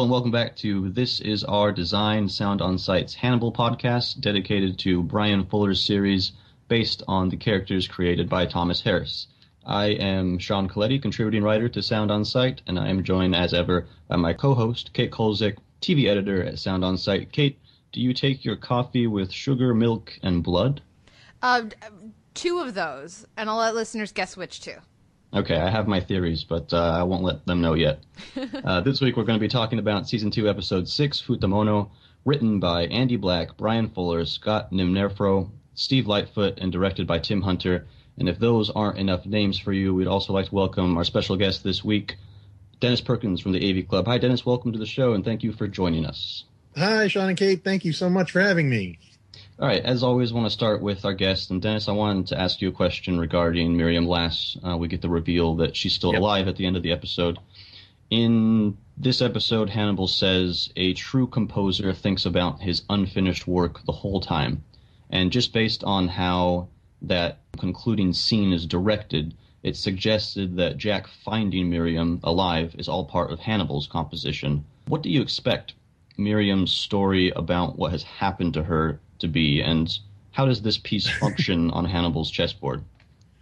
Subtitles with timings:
[0.00, 5.02] And welcome back to This Is Our Design Sound on Sight's Hannibal podcast dedicated to
[5.02, 6.32] Bryan Fuller's series
[6.68, 9.26] based on the characters created by Thomas Harris.
[9.66, 13.52] I am Sean Colletti, contributing writer to Sound on Sight, and I am joined as
[13.52, 17.30] ever by my co-host, Kate Kulzick, TV editor at Sound on Sight.
[17.30, 17.58] Kate,
[17.92, 20.80] do you take your coffee with sugar, milk, and blood?
[21.42, 21.64] Uh,
[22.32, 24.76] two of those, and I'll let listeners guess which two.
[25.32, 28.00] Okay, I have my theories, but uh, I won't let them know yet.
[28.64, 31.90] uh, this week we're going to be talking about season two, episode six, Futamono,
[32.24, 37.86] written by Andy Black, Bryan Fuller, Scott Nimerfro, Steve Lightfoot, and directed by Tim Hunter.
[38.18, 41.36] And if those aren't enough names for you, we'd also like to welcome our special
[41.36, 42.16] guest this week,
[42.80, 44.06] Dennis Perkins from the AV Club.
[44.08, 44.44] Hi, Dennis.
[44.44, 46.44] Welcome to the show, and thank you for joining us.
[46.76, 47.62] Hi, Sean and Kate.
[47.62, 48.98] Thank you so much for having me.
[49.60, 49.84] All right.
[49.84, 51.50] As always, I want to start with our guest.
[51.50, 54.56] And Dennis, I wanted to ask you a question regarding Miriam Lass.
[54.66, 56.22] Uh, we get the reveal that she's still yep.
[56.22, 57.38] alive at the end of the episode.
[58.08, 64.22] In this episode, Hannibal says a true composer thinks about his unfinished work the whole
[64.22, 64.64] time.
[65.10, 66.68] And just based on how
[67.02, 73.30] that concluding scene is directed, it suggested that Jack finding Miriam alive is all part
[73.30, 74.64] of Hannibal's composition.
[74.86, 75.74] What do you expect
[76.16, 79.96] Miriam's story about what has happened to her to be, and
[80.32, 82.84] how does this piece function on Hannibal's chessboard?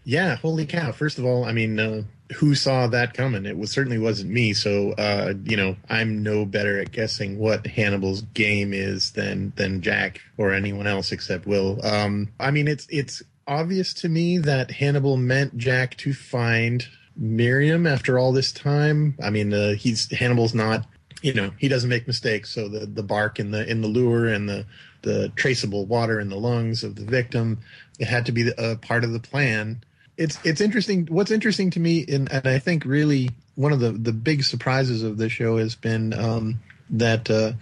[0.05, 0.93] Yeah, holy cow!
[0.93, 2.03] First of all, I mean, uh,
[2.35, 3.47] who saw that coming?
[3.47, 4.53] It was certainly wasn't me.
[4.55, 9.83] So, uh, you know, I'm no better at guessing what Hannibal's game is than than
[9.83, 11.85] Jack or anyone else except Will.
[11.85, 17.87] Um, I mean, it's it's obvious to me that Hannibal meant Jack to find Miriam
[17.87, 19.17] after all this time.
[19.23, 20.87] I mean, uh, he's Hannibal's not,
[21.23, 22.51] you know, he doesn't make mistakes.
[22.51, 24.67] So the the bark in the in the lure and the
[25.03, 27.59] the traceable water in the lungs of the victim.
[27.99, 29.83] It had to be a part of the plan.
[30.17, 31.07] It's it's interesting.
[31.07, 35.03] What's interesting to me, and, and I think really one of the, the big surprises
[35.03, 36.61] of the show has been um,
[36.91, 37.53] that uh,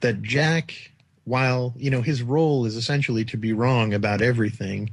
[0.00, 0.74] that Jack,
[1.24, 4.90] while you know his role is essentially to be wrong about everything,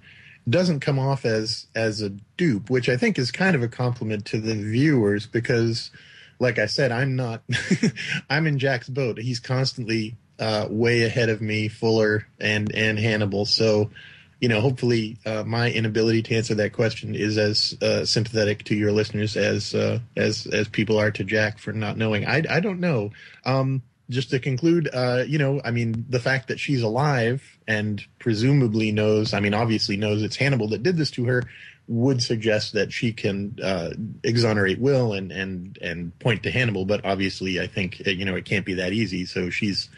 [0.50, 4.26] doesn't come off as as a dupe, which I think is kind of a compliment
[4.26, 5.92] to the viewers because,
[6.40, 7.42] like I said, I'm not
[8.30, 9.18] I'm in Jack's boat.
[9.18, 13.46] He's constantly uh, way ahead of me, Fuller and and Hannibal.
[13.46, 13.92] So,
[14.40, 18.76] you know, hopefully, uh, my inability to answer that question is as uh, sympathetic to
[18.76, 22.26] your listeners as uh, as as people are to Jack for not knowing.
[22.26, 23.12] I I don't know.
[23.46, 28.04] Um, just to conclude, uh, you know, I mean, the fact that she's alive and
[28.18, 31.44] presumably knows, I mean, obviously knows it's Hannibal that did this to her,
[31.88, 33.90] would suggest that she can uh,
[34.24, 36.86] exonerate Will and and and point to Hannibal.
[36.86, 39.26] But obviously, I think you know it can't be that easy.
[39.26, 39.90] So she's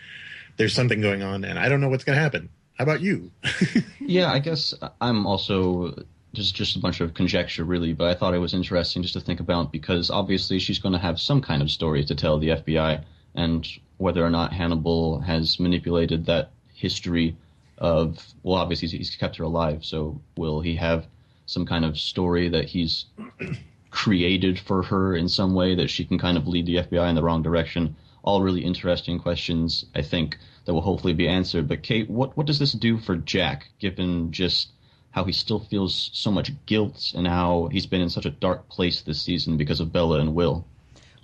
[0.57, 2.49] there's something going on, and I don't know what's going to happen.
[2.77, 3.31] How about you?
[3.99, 6.03] yeah, I guess I'm also
[6.33, 7.93] just just a bunch of conjecture, really.
[7.93, 10.99] But I thought it was interesting just to think about because obviously she's going to
[10.99, 13.03] have some kind of story to tell the FBI,
[13.35, 13.67] and
[13.97, 17.35] whether or not Hannibal has manipulated that history
[17.77, 19.83] of well, obviously he's kept her alive.
[19.83, 21.07] So will he have
[21.45, 23.05] some kind of story that he's
[23.91, 27.15] created for her in some way that she can kind of lead the FBI in
[27.15, 27.95] the wrong direction?
[28.23, 31.67] All really interesting questions, I think, that will hopefully be answered.
[31.67, 34.69] But Kate, what what does this do for Jack, given just
[35.11, 38.69] how he still feels so much guilt and how he's been in such a dark
[38.69, 40.65] place this season because of Bella and Will?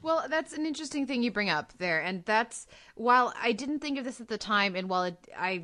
[0.01, 3.97] Well, that's an interesting thing you bring up there, and that's while I didn't think
[3.97, 5.63] of this at the time, and while it, I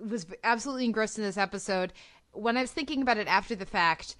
[0.00, 1.92] was absolutely engrossed in this episode,
[2.32, 4.16] when I was thinking about it after the fact,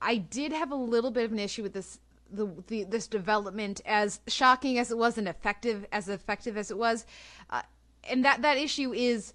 [0.00, 2.00] I did have a little bit of an issue with this
[2.32, 6.78] the, the this development as shocking as it was and effective as effective as it
[6.78, 7.06] was.
[7.50, 7.62] Uh,
[8.08, 9.32] and that that issue is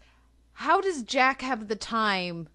[0.53, 2.47] how does Jack have the time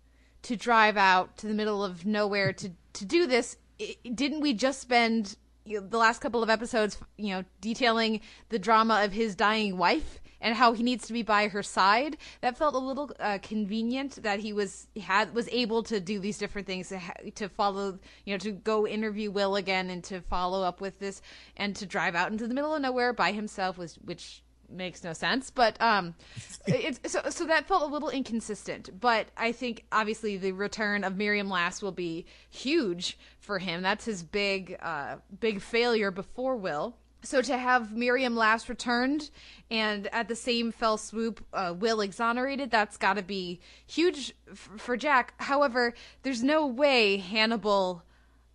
[0.43, 3.56] to drive out to the middle of nowhere to to do this?
[3.78, 8.21] It, didn't we just spend you know, the last couple of episodes you know detailing
[8.48, 12.16] the drama of his dying wife and how he needs to be by her side.
[12.41, 16.39] That felt a little uh, convenient that he was had was able to do these
[16.39, 20.63] different things to, to follow, you know, to go interview Will again and to follow
[20.63, 21.22] up with this
[21.57, 24.42] and to drive out into the middle of nowhere by himself was which
[24.72, 26.15] makes no sense but um
[26.66, 31.16] it's so so that felt a little inconsistent but i think obviously the return of
[31.16, 36.97] miriam Lass will be huge for him that's his big uh big failure before will
[37.22, 39.31] so to have Miriam Lass returned
[39.71, 44.71] and at the same fell swoop uh, Will exonerated, that's got to be huge f-
[44.77, 45.34] for Jack.
[45.39, 48.03] However, there's no way Hannibal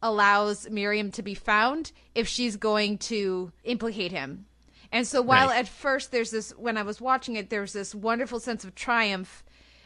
[0.02, 4.46] allows Miriam to be found if she's going to implicate him.
[4.92, 5.60] And so while right.
[5.60, 9.44] at first there's this when I was watching it there's this wonderful sense of triumph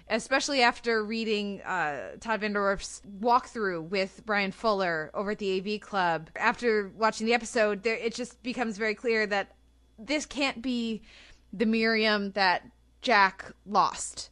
[0.09, 6.29] especially after reading uh, Todd VanDerWerff's walkthrough with Bryan Fuller over at the AV Club.
[6.35, 9.51] After watching the episode, there, it just becomes very clear that
[9.97, 11.01] this can't be
[11.53, 12.63] the Miriam that
[13.01, 14.29] Jack lost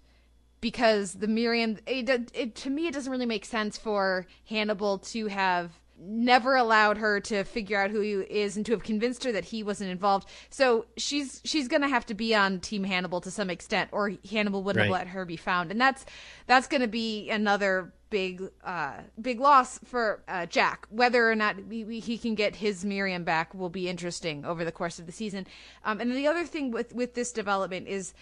[0.62, 5.28] because the Miriam it, it, to me it doesn't really make sense for Hannibal to
[5.28, 9.32] have never allowed her to figure out who he is and to have convinced her
[9.32, 10.28] that he wasn't involved.
[10.50, 14.64] So she's she's gonna have to be on Team Hannibal to some extent, or Hannibal
[14.64, 14.88] wouldn't right.
[14.88, 16.06] have let her be found, and that's
[16.46, 20.88] that's gonna be another big uh big loss for uh, Jack.
[20.90, 24.64] Whether or not we, we, he can get his Miriam back will be interesting over
[24.64, 25.48] the course of the season.
[25.84, 28.14] Um, and the other thing with with this development is.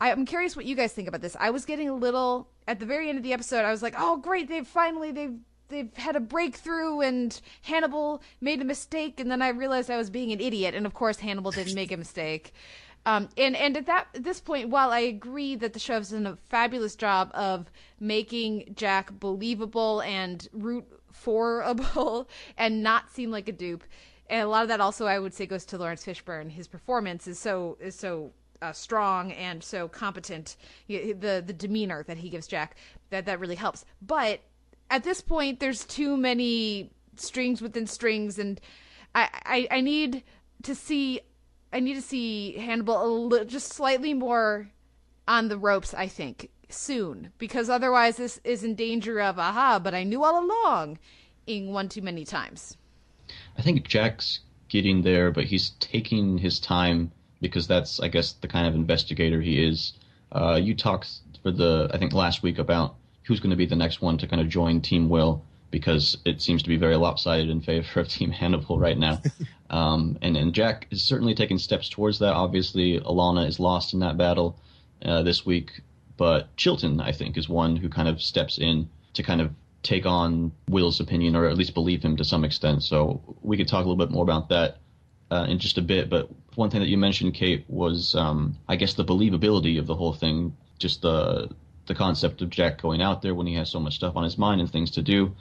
[0.00, 1.36] I'm curious what you guys think about this.
[1.38, 3.64] I was getting a little at the very end of the episode.
[3.64, 4.48] I was like, "Oh, great!
[4.48, 5.38] They've finally they've
[5.68, 10.10] they've had a breakthrough and Hannibal made a mistake and then I realized I was
[10.10, 12.52] being an idiot and of course Hannibal didn't make a mistake.
[13.06, 16.10] Um, and and at that at this point, while I agree that the show has
[16.10, 17.70] done a fabulous job of
[18.00, 22.28] making Jack believable and root forable
[22.58, 23.84] and not seem like a dupe,
[24.30, 26.50] and a lot of that also I would say goes to Laurence Fishburne.
[26.50, 28.32] His performance is so is so
[28.62, 30.56] uh, strong and so competent.
[30.88, 31.12] The
[31.46, 32.76] the demeanor that he gives Jack
[33.10, 33.84] that that really helps.
[34.00, 34.40] But
[34.94, 38.60] at this point there's too many strings within strings and
[39.12, 40.22] I, I, I need
[40.62, 41.20] to see
[41.72, 44.70] I need to see Hannibal li- just slightly more
[45.26, 49.94] on the ropes I think soon because otherwise this is in danger of aha but
[49.94, 51.00] I knew all along
[51.48, 52.76] ing one too many times.
[53.58, 57.10] I think Jack's getting there but he's taking his time
[57.40, 59.94] because that's I guess the kind of investigator he is.
[60.30, 61.08] Uh, you talked
[61.42, 62.94] for the I think last week about
[63.24, 66.40] who's going to be the next one to kind of join Team Will because it
[66.40, 69.20] seems to be very lopsided in favor of Team Hannibal right now.
[69.70, 72.32] um, and, and Jack is certainly taking steps towards that.
[72.32, 74.58] Obviously, Alana is lost in that battle
[75.04, 75.80] uh, this week,
[76.16, 79.50] but Chilton, I think, is one who kind of steps in to kind of
[79.82, 82.82] take on Will's opinion or at least believe him to some extent.
[82.82, 84.78] So we could talk a little bit more about that
[85.30, 86.08] uh, in just a bit.
[86.08, 89.94] But one thing that you mentioned, Kate, was um, I guess the believability of the
[89.94, 91.50] whole thing, just the
[91.86, 94.38] the concept of Jack going out there when he has so much stuff on his
[94.38, 95.34] mind and things to do.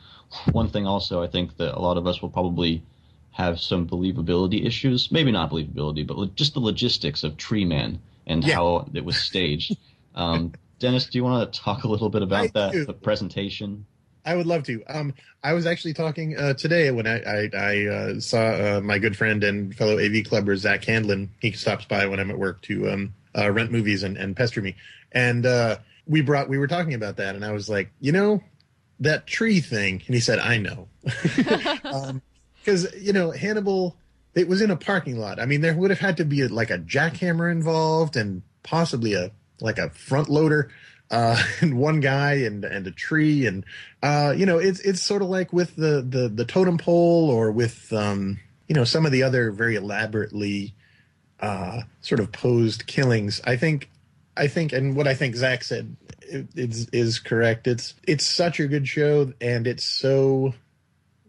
[0.52, 2.84] One thing also, I think that a lot of us will probably
[3.32, 5.12] have some believability issues.
[5.12, 8.56] Maybe not believability, but just the logistics of Tree Man and yeah.
[8.56, 9.78] how it was staged.
[10.16, 12.86] Um, Dennis, do you want to talk a little bit about I that, do.
[12.86, 13.88] the presentation?
[14.26, 14.84] I would love to.
[14.88, 15.14] Um,
[15.44, 19.18] I was actually talking uh, today when I, I, I uh, saw uh, my good
[19.18, 21.30] friend and fellow AV clubber Zack Handlen.
[21.40, 24.62] He stops by when I'm at work to um, uh, rent movies and, and pester
[24.62, 24.76] me.
[25.12, 28.44] And uh, we brought we were talking about that, and I was like, you know,
[29.00, 31.82] that tree thing, and he said, I know, because
[32.86, 33.98] um, you know Hannibal.
[34.36, 35.40] It was in a parking lot.
[35.40, 39.14] I mean, there would have had to be a, like a jackhammer involved, and possibly
[39.14, 40.72] a like a front loader,
[41.12, 43.64] uh, and one guy and and a tree, and
[44.02, 47.52] uh, you know, it's it's sort of like with the the the totem pole, or
[47.52, 50.74] with um, you know, some of the other very elaborately
[51.40, 53.42] uh, sort of posed killings.
[53.46, 53.90] I think
[54.36, 55.96] I think, and what I think Zach said
[56.56, 57.68] is is correct.
[57.68, 60.54] It's it's such a good show, and it's so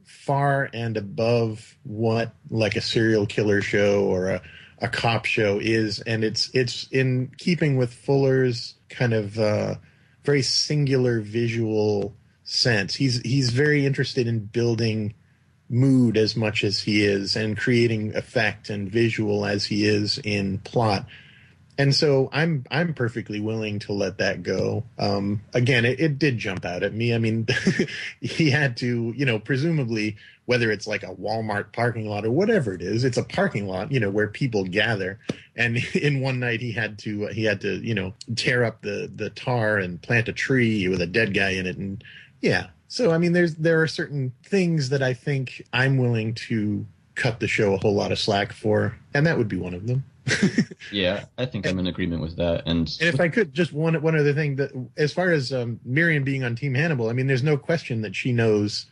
[0.05, 4.43] far and above what like a serial killer show or a,
[4.79, 9.75] a cop show is, and it's it's in keeping with Fuller's kind of uh,
[10.23, 12.95] very singular visual sense.
[12.95, 15.15] He's he's very interested in building
[15.69, 20.59] mood as much as he is, and creating effect and visual as he is in
[20.59, 21.07] plot
[21.77, 24.85] and so I'm I'm perfectly willing to let that go.
[24.99, 27.15] Um, again, it, it, did jump out at me.
[27.15, 27.47] I mean,
[28.21, 30.17] he had to, you know, presumably
[30.47, 33.91] whether it's like a Walmart parking lot or whatever it is, it's a parking lot,
[33.91, 35.19] you know, where people gather.
[35.57, 39.11] And in one night, he had to he had to, you know, tear up the
[39.15, 41.77] the tar and plant a tree with a dead guy in it.
[41.77, 42.05] And
[42.41, 46.87] yeah, so I mean, there's there are certain things that I think I'm willing to
[47.17, 49.87] cut the show a whole lot of slack for, and that would be one of
[49.87, 50.05] them.
[50.93, 52.63] yeah, I think I'm in agreement with that.
[52.67, 55.81] And, and, if I could, just one one other thing that, as far as um,
[55.85, 58.87] Miriam being on Team Hannibal, I mean, there's no question that she knows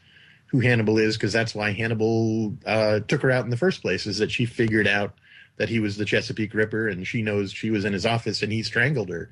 [0.47, 4.07] who Hannibal is because that's why Hannibal uh, took her out in the first place.
[4.07, 5.15] Is that she figured out
[5.57, 8.53] that he was the Chesapeake Ripper, and she knows she was in his office and
[8.53, 9.31] he strangled her.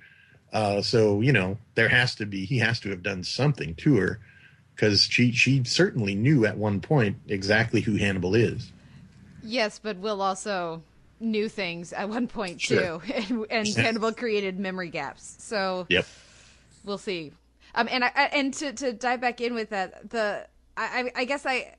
[0.52, 3.96] Uh, so you know, there has to be he has to have done something to
[3.96, 4.20] her
[4.74, 8.72] because she she certainly knew at one point exactly who Hannibal is.
[9.42, 10.82] Yes, but Will also
[11.20, 13.00] new things at one point sure.
[13.00, 15.36] too, and, and Hannibal created memory gaps.
[15.38, 16.06] So yep,
[16.84, 17.32] we'll see.
[17.74, 20.46] Um, and I and to to dive back in with that, the
[20.76, 21.76] I I guess I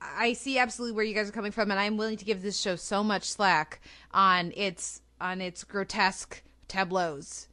[0.00, 2.60] I see absolutely where you guys are coming from, and I'm willing to give this
[2.60, 3.80] show so much slack
[4.12, 7.48] on its on its grotesque tableaus.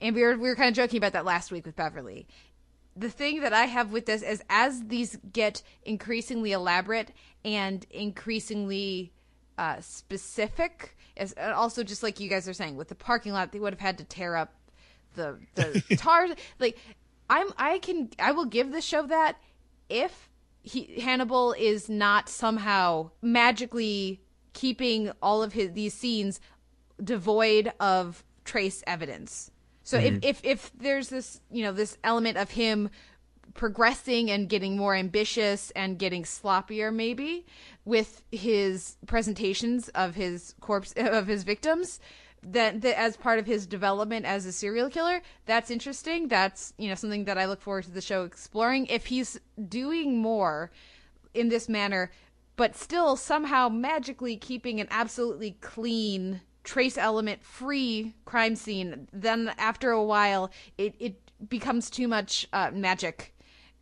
[0.00, 2.26] And we were we were kind of joking about that last week with Beverly.
[2.96, 7.12] The thing that I have with this is as these get increasingly elaborate
[7.44, 9.12] and increasingly
[9.60, 10.96] uh, specific.
[11.18, 13.80] As also just like you guys are saying with the parking lot, they would have
[13.80, 14.54] had to tear up
[15.14, 16.28] the the tar.
[16.58, 16.78] Like
[17.28, 19.36] I'm, I can, I will give the show that
[19.90, 20.30] if
[20.62, 24.22] he Hannibal is not somehow magically
[24.54, 26.40] keeping all of his these scenes
[27.02, 29.50] devoid of trace evidence.
[29.82, 30.16] So mm-hmm.
[30.22, 32.88] if, if if there's this you know this element of him
[33.54, 37.46] progressing and getting more ambitious and getting sloppier maybe
[37.84, 42.00] with his presentations of his corpse of his victims
[42.42, 45.20] that, that as part of his development as a serial killer.
[45.44, 46.28] That's interesting.
[46.28, 48.86] That's you know something that i look forward to the show exploring.
[48.86, 49.38] If he's
[49.68, 50.70] doing more
[51.34, 52.10] in this manner
[52.56, 59.90] but still somehow magically keeping an absolutely clean trace element free crime scene then after
[59.92, 63.34] a while it, it becomes too much uh, magic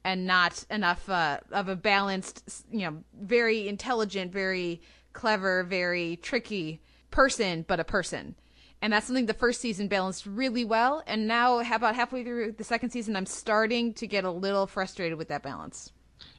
[0.04, 4.80] and not enough uh, of a balanced you know very intelligent very
[5.12, 8.34] clever very tricky person but a person.
[8.80, 11.02] And that's something the first season balanced really well.
[11.08, 15.18] And now about halfway through the second season i'm starting to get a little frustrated
[15.18, 15.92] with that balance.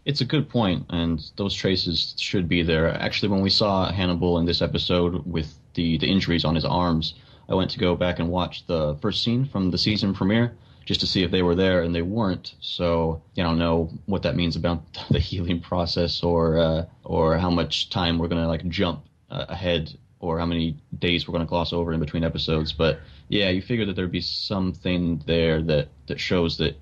[0.06, 2.88] It's a good point and those traces should be there.
[2.88, 7.14] Actually when we saw hannibal in this episode with the, the injuries on his arms
[7.48, 10.56] i went to go back and watch the first scene from the season premiere
[10.90, 14.24] just to see if they were there and they weren't so you don't know what
[14.24, 14.82] that means about
[15.12, 19.46] the healing process or uh, or how much time we're going to like jump uh,
[19.50, 22.74] ahead or how many days we're going to gloss over in between episodes.
[22.74, 26.76] But yeah, you figure that there'd be something there that that shows that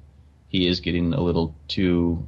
[0.48, 2.26] he is getting a little too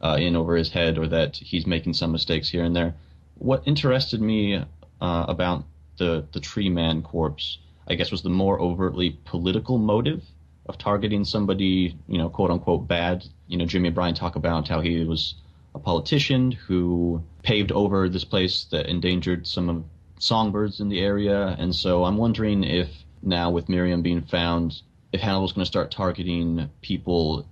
[0.00, 2.94] uh, in over his head, or that he's making some mistakes here and there.
[3.38, 4.58] What interested me
[5.00, 5.64] uh, about
[5.98, 10.22] the the Tree Man corpse, I guess, was the more overtly political motive
[10.68, 13.24] of targeting somebody, you know, quote unquote bad.
[13.46, 15.34] You know, Jimmy and Brian talk about how he was
[15.74, 19.84] a politician who paved over this place that endangered some of
[20.18, 22.88] songbirds in the area, and so I'm wondering if
[23.22, 24.80] now with Miriam being found,
[25.12, 27.46] if Hannibal's going to start targeting people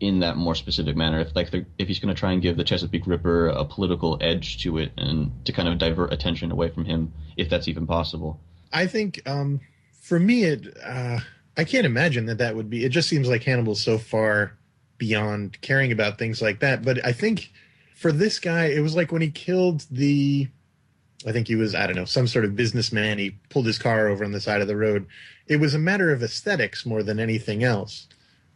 [0.00, 1.20] in that more specific manner.
[1.20, 4.62] If like if he's going to try and give the Chesapeake Ripper a political edge
[4.62, 8.40] to it, and to kind of divert attention away from him, if that's even possible.
[8.72, 9.60] I think um,
[10.00, 11.20] for me, it uh,
[11.56, 12.84] I can't imagine that that would be.
[12.84, 14.56] It just seems like Hannibal's so far
[14.98, 16.84] beyond caring about things like that.
[16.84, 17.52] But I think
[17.94, 20.48] for this guy, it was like when he killed the
[21.26, 23.18] I think he was, I don't know, some sort of businessman.
[23.18, 25.06] He pulled his car over on the side of the road.
[25.46, 28.06] It was a matter of aesthetics more than anything else.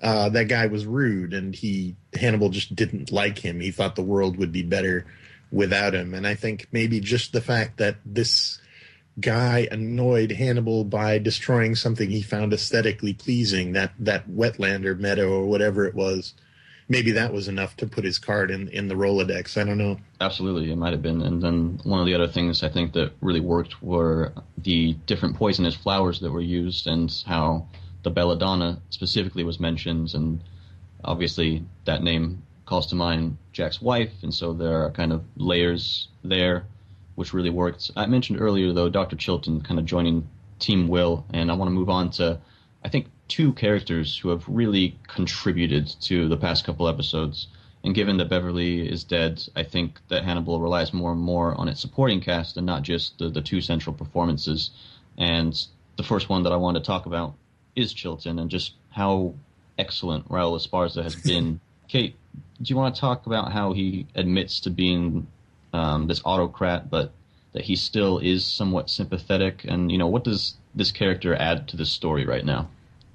[0.00, 3.60] Uh, that guy was rude, and he Hannibal just didn't like him.
[3.60, 5.06] He thought the world would be better
[5.50, 6.14] without him.
[6.14, 8.58] And I think maybe just the fact that this
[9.20, 15.30] guy annoyed Hannibal by destroying something he found aesthetically pleasing, that that wetland or meadow
[15.30, 16.34] or whatever it was,
[16.88, 19.60] maybe that was enough to put his card in in the Rolodex.
[19.60, 19.98] I don't know.
[20.20, 21.22] Absolutely, it might have been.
[21.22, 25.36] And then one of the other things I think that really worked were the different
[25.36, 27.68] poisonous flowers that were used, and how
[28.02, 30.40] the belladonna specifically was mentioned, and
[31.04, 36.08] obviously that name calls to mind Jack's wife, and so there are kind of layers
[36.22, 36.66] there,
[37.14, 37.90] which really worked.
[37.96, 39.16] I mentioned earlier though Dr.
[39.16, 40.28] Chilton kind of joining
[40.58, 42.40] Team Will, and I want to move on to
[42.84, 47.48] I think two characters who have really contributed to the past couple episodes.
[47.82, 51.68] And given that Beverly is dead, I think that Hannibal relies more and more on
[51.68, 54.70] its supporting cast and not just the, the two central performances.
[55.18, 55.54] And
[55.96, 57.34] the first one that I want to talk about
[57.76, 59.34] is Chilton and just how
[59.78, 61.60] excellent Raul Esparza has been.
[61.88, 62.16] Kate,
[62.62, 65.26] do you want to talk about how he admits to being
[65.74, 67.12] um, this autocrat, but
[67.52, 69.64] that he still is somewhat sympathetic?
[69.64, 72.68] And, you know, what does this character add to the story right now?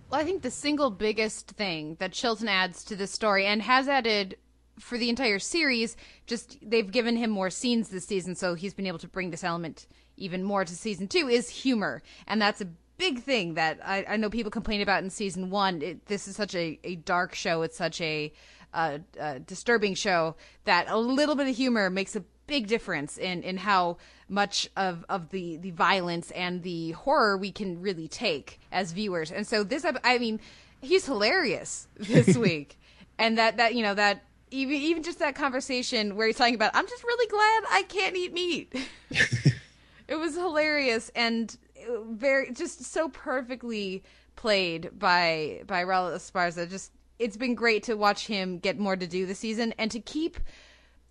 [0.10, 3.88] Well, I think the single biggest thing that Chilton adds to this story and has
[3.88, 4.38] added
[4.80, 8.88] for the entire series, just they've given him more scenes this season, so he's been
[8.88, 9.88] able to bring this element
[10.18, 12.02] even more to season two, is humor.
[12.28, 15.82] And that's a big thing that I, I know people complain about in season one.
[15.82, 18.32] It, this is such a, a dark show, it's such a,
[18.74, 23.44] a, a disturbing show that a little bit of humor makes a big difference in
[23.44, 28.60] in how much of of the the violence and the horror we can really take
[28.72, 29.32] as viewers.
[29.32, 30.42] And so this, I mean,
[30.82, 32.78] he's hilarious this week,
[33.18, 36.72] and that that you know that even even just that conversation where he's talking about,
[36.74, 38.76] I'm just really glad I can't eat meat.
[40.08, 41.56] it was hilarious and
[41.88, 44.04] uh, very just so perfectly
[44.36, 46.68] played by by Raul Esparza.
[46.68, 50.00] Just it's been great to watch him get more to do this season and to
[50.00, 50.40] keep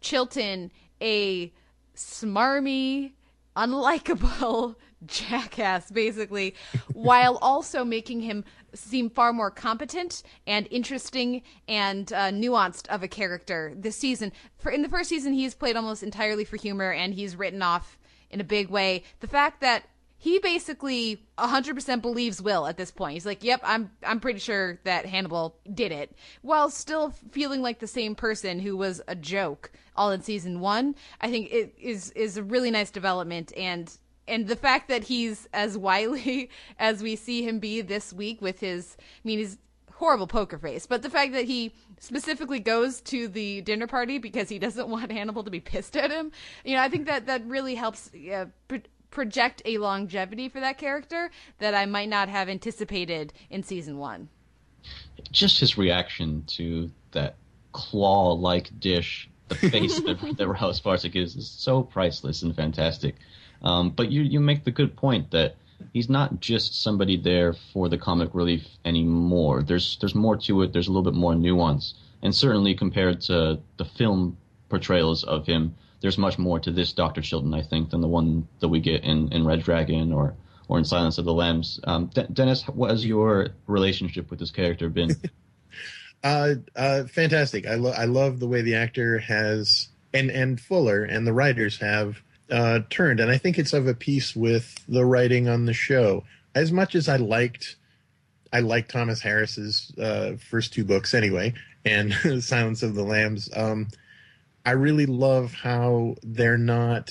[0.01, 1.53] Chilton a
[1.95, 3.13] smarmy,
[3.57, 4.77] unlikable
[5.07, 6.55] jackass, basically,
[6.93, 13.09] while also making him seem far more competent and interesting and uh, nuanced of a
[13.09, 14.33] character this season.
[14.59, 17.99] For in the first season, he's played almost entirely for humor, and he's written off
[18.31, 19.05] in a big way.
[19.21, 19.85] The fact that
[20.19, 23.15] he basically 100% believes Will at this point.
[23.15, 27.79] He's like, "Yep, I'm I'm pretty sure that Hannibal did it." While still feeling like
[27.79, 30.95] the same person who was a joke all in season 1.
[31.21, 33.93] I think it is is a really nice development and
[34.27, 38.61] and the fact that he's as wily as we see him be this week with
[38.61, 39.59] his I mean he's
[39.95, 44.49] horrible poker face, but the fact that he specifically goes to the dinner party because
[44.49, 46.31] he doesn't want Hannibal to be pissed at him,
[46.65, 48.47] you know, I think that that really helps uh,
[49.11, 54.29] project a longevity for that character that I might not have anticipated in season one.
[55.33, 57.37] Just his reaction to that
[57.73, 63.17] claw-like dish, the face that, that Raul Esparza is, is so priceless and fantastic.
[63.63, 65.57] Um, but you you make the good point that
[65.93, 69.63] he's not just somebody there for the comic relief anymore.
[69.63, 70.73] There's there's more to it.
[70.73, 74.37] There's a little bit more nuance, and certainly compared to the film
[74.69, 78.47] portrayals of him, there's much more to this Doctor Chilton, I think, than the one
[78.61, 80.35] that we get in, in Red Dragon or
[80.69, 81.81] or in Silence of the Lambs.
[81.85, 85.11] Um, De- Dennis, what has your relationship with this character been?
[86.23, 87.67] uh, uh, fantastic.
[87.67, 91.79] I, lo- I love the way the actor has and and Fuller and the writers
[91.79, 92.19] have
[92.51, 96.25] uh, turned, and I think it's of a piece with the writing on the show.
[96.55, 97.77] As much as I liked,
[98.53, 102.13] I liked Thomas Harris's uh, first two books anyway, and
[102.43, 103.51] Silence of the Lambs.
[103.55, 103.89] Um,
[104.69, 107.09] I really love how they're not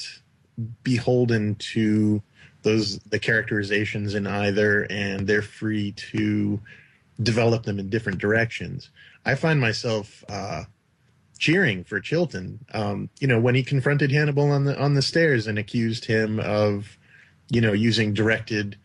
[0.84, 2.22] beholden to
[2.62, 6.62] those the characterizations in either, and they're free to
[7.20, 8.92] develop them in different directions.
[9.26, 10.66] I find myself uh,
[11.40, 12.64] cheering for Chilton.
[12.76, 16.40] Um, you know, when he confronted Hannibal on the on the stairs and accused him
[16.40, 17.00] of,
[17.50, 18.78] you know, using directed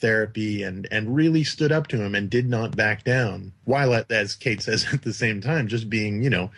[0.00, 3.54] therapy and and really stood up to him and did not back down.
[3.64, 6.50] While at, as Kate says at the same time, just being you know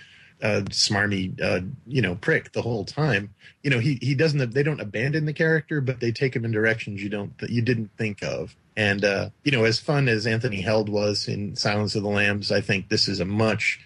[0.42, 3.34] a smarmy, uh, you know, prick the whole time.
[3.62, 4.54] You know, he he doesn't.
[4.54, 7.62] They don't abandon the character, but they take him in directions you don't that you
[7.62, 8.54] didn't think of.
[8.76, 12.50] And uh, you know, as fun as Anthony Heald was in Silence of the Lambs,
[12.50, 13.80] I think this is a much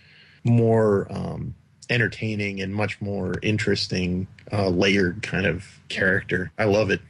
[0.44, 1.54] more um,
[1.90, 6.52] entertaining and much more interesting, uh, layered kind of character.
[6.58, 7.00] I love it.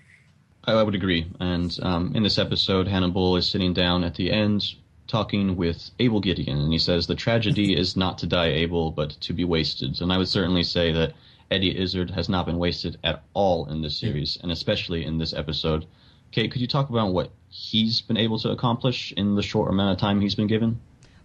[0.66, 1.26] I would agree.
[1.40, 4.64] And um, in this episode, Hannibal is sitting down at the end
[5.06, 9.10] talking with Abel Gideon, and he says the tragedy is not to die Abel, but
[9.20, 10.00] to be wasted.
[10.00, 11.12] And I would certainly say that
[11.50, 15.34] Eddie Izzard has not been wasted at all in this series, and especially in this
[15.34, 15.86] episode.
[16.32, 19.92] Kate, could you talk about what he's been able to accomplish in the short amount
[19.92, 20.80] of time he's been given?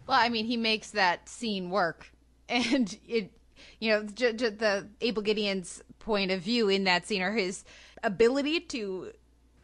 [0.05, 2.11] Well, I mean, he makes that scene work,
[2.49, 3.31] and it,
[3.79, 7.63] you know, j- j- the Abel Gideon's point of view in that scene or his
[8.03, 9.11] ability to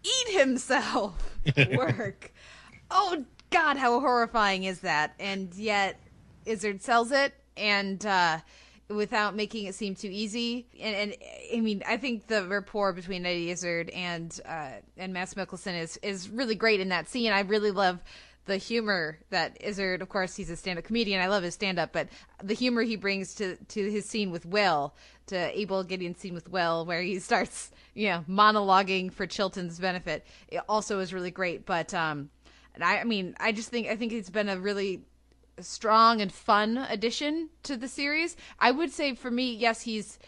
[0.03, 1.37] eat himself
[1.75, 2.31] work.
[2.91, 5.13] oh God, how horrifying is that?
[5.19, 5.99] And yet,
[6.45, 8.39] Izzard sells it, and uh,
[8.89, 10.67] without making it seem too easy.
[10.79, 11.15] And, and,
[11.55, 15.97] I mean, I think the rapport between Eddie Izzard and uh, and Mads Mikkelsen is
[16.03, 17.31] is really great in that scene.
[17.31, 18.03] I really love
[18.45, 21.19] the humor that Izzard, of course, he's a stand-up comedian.
[21.19, 22.09] I love his stand-up, but
[22.43, 24.93] the humor he brings to to his scene with Will,
[25.27, 30.25] to Abel Gideon's scene with Will, where he starts, you know, monologuing for Chilton's benefit,
[30.47, 31.65] it also is really great.
[31.65, 32.29] But um,
[32.75, 35.01] and I, I mean, I just think I think it's been a really
[35.59, 38.35] strong and fun addition to the series.
[38.59, 40.19] I would say for me, yes, he's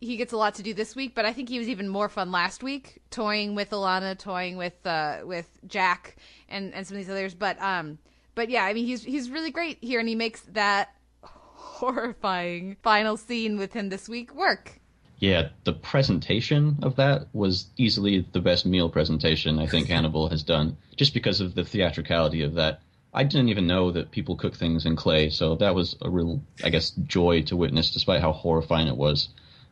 [0.00, 2.08] he gets a lot to do this week, but I think he was even more
[2.08, 6.16] fun last week, toying with Alana, toying with uh, with Jack,
[6.48, 7.34] and and some of these others.
[7.34, 7.98] But um,
[8.34, 13.16] but yeah, I mean, he's he's really great here, and he makes that horrifying final
[13.16, 14.81] scene with him this week work
[15.22, 20.42] yeah, the presentation of that was easily the best meal presentation I think Hannibal has
[20.42, 22.80] done, just because of the theatricality of that.
[23.14, 26.42] I didn't even know that people cook things in clay, so that was a real,
[26.64, 29.28] I guess, joy to witness, despite how horrifying it was.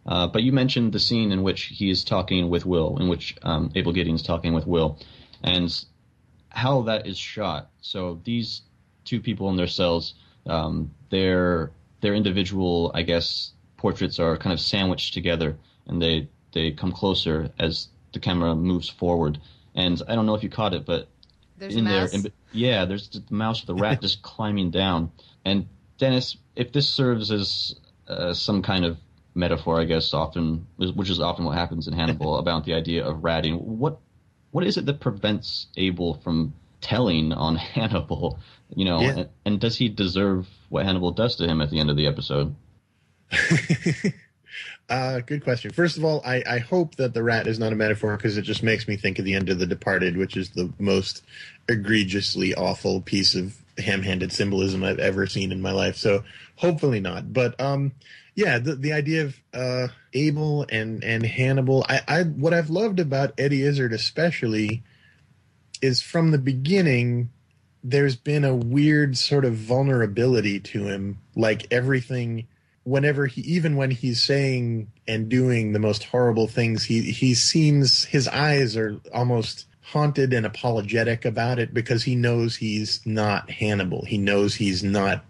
[0.07, 3.35] Uh, but you mentioned the scene in which he is talking with Will, in which
[3.43, 5.01] um, Abel Gideon's talking with Will,
[5.43, 5.85] and
[6.51, 7.71] how that is shot.
[7.81, 8.63] So these
[9.05, 10.15] two people in their cells,
[10.47, 16.71] um, their their individual, I guess, portraits are kind of sandwiched together and they they
[16.71, 19.39] come closer as the camera moves forward.
[19.75, 21.09] And I don't know if you caught it, but
[21.59, 25.13] there's in there, in, yeah, there's the mouse with the rat just climbing down.
[25.45, 25.67] And
[25.99, 27.75] Dennis, if this serves as
[28.09, 28.99] uh, some kind of
[29.35, 33.25] metaphor, I guess, often, which is often what happens in Hannibal about the idea of
[33.25, 33.99] ratting, what
[34.51, 38.39] what is it that prevents Abel from telling on Hannibal?
[38.75, 39.11] You know, yeah.
[39.11, 42.07] and, and does he deserve what Hannibal does to him at the end of the
[42.07, 42.55] episode?
[44.89, 45.71] uh, good question.
[45.71, 48.43] First of all, I, I hope that the rat is not a metaphor because it
[48.43, 51.23] just makes me think of the end of The Departed, which is the most
[51.69, 55.97] egregiously awful piece of ham-handed symbolism I've ever seen in my life.
[55.97, 56.25] So
[56.57, 57.33] hopefully not.
[57.33, 57.93] But um,
[58.35, 61.85] yeah, the the idea of uh, Abel and and Hannibal.
[61.89, 64.83] I, I what I've loved about Eddie Izzard especially
[65.83, 67.31] is from the beginning.
[67.83, 72.47] There's been a weird sort of vulnerability to him, like everything.
[72.85, 78.05] Whenever he, even when he's saying and doing the most horrible things, he he seems
[78.05, 84.05] his eyes are almost haunted and apologetic about it because he knows he's not Hannibal.
[84.05, 85.25] He knows he's not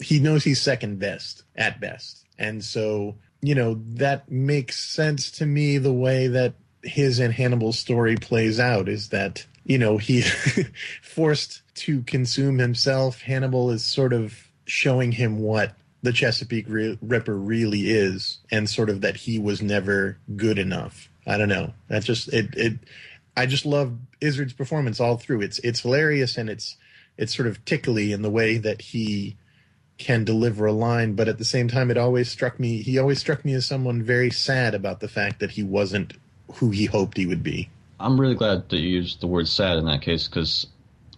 [0.00, 2.24] he knows he's second best at best.
[2.38, 7.78] And so, you know, that makes sense to me the way that his and Hannibal's
[7.78, 10.22] story plays out is that, you know, he
[11.02, 13.20] forced to consume himself.
[13.20, 19.02] Hannibal is sort of showing him what the Chesapeake Ripper really is and sort of
[19.02, 21.10] that he was never good enough.
[21.26, 21.74] I don't know.
[21.88, 22.78] That's just it it
[23.36, 25.42] I just love Izzard's performance all through.
[25.42, 26.76] It's it's hilarious and it's
[27.16, 29.36] it's sort of tickly in the way that he
[29.98, 32.82] can deliver a line, but at the same time, it always struck me.
[32.82, 36.14] He always struck me as someone very sad about the fact that he wasn't
[36.54, 37.68] who he hoped he would be.
[38.00, 40.66] I'm really glad that you used the word sad in that case because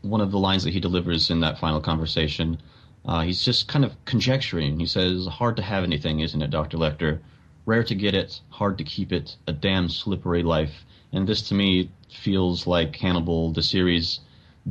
[0.03, 2.61] one of the lines that he delivers in that final conversation,
[3.05, 4.79] uh, he's just kind of conjecturing.
[4.79, 7.21] He says, "Hard to have anything, isn't it, Doctor Lecter?
[7.67, 9.37] Rare to get it, hard to keep it.
[9.47, 14.21] A damn slippery life." And this, to me, feels like Hannibal, the series,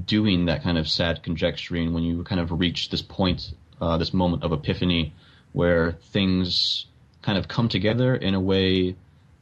[0.06, 4.14] doing that kind of sad conjecturing when you kind of reach this point uh, this
[4.14, 5.14] moment of epiphany
[5.54, 6.86] where things
[7.22, 8.96] kind of come together in a way.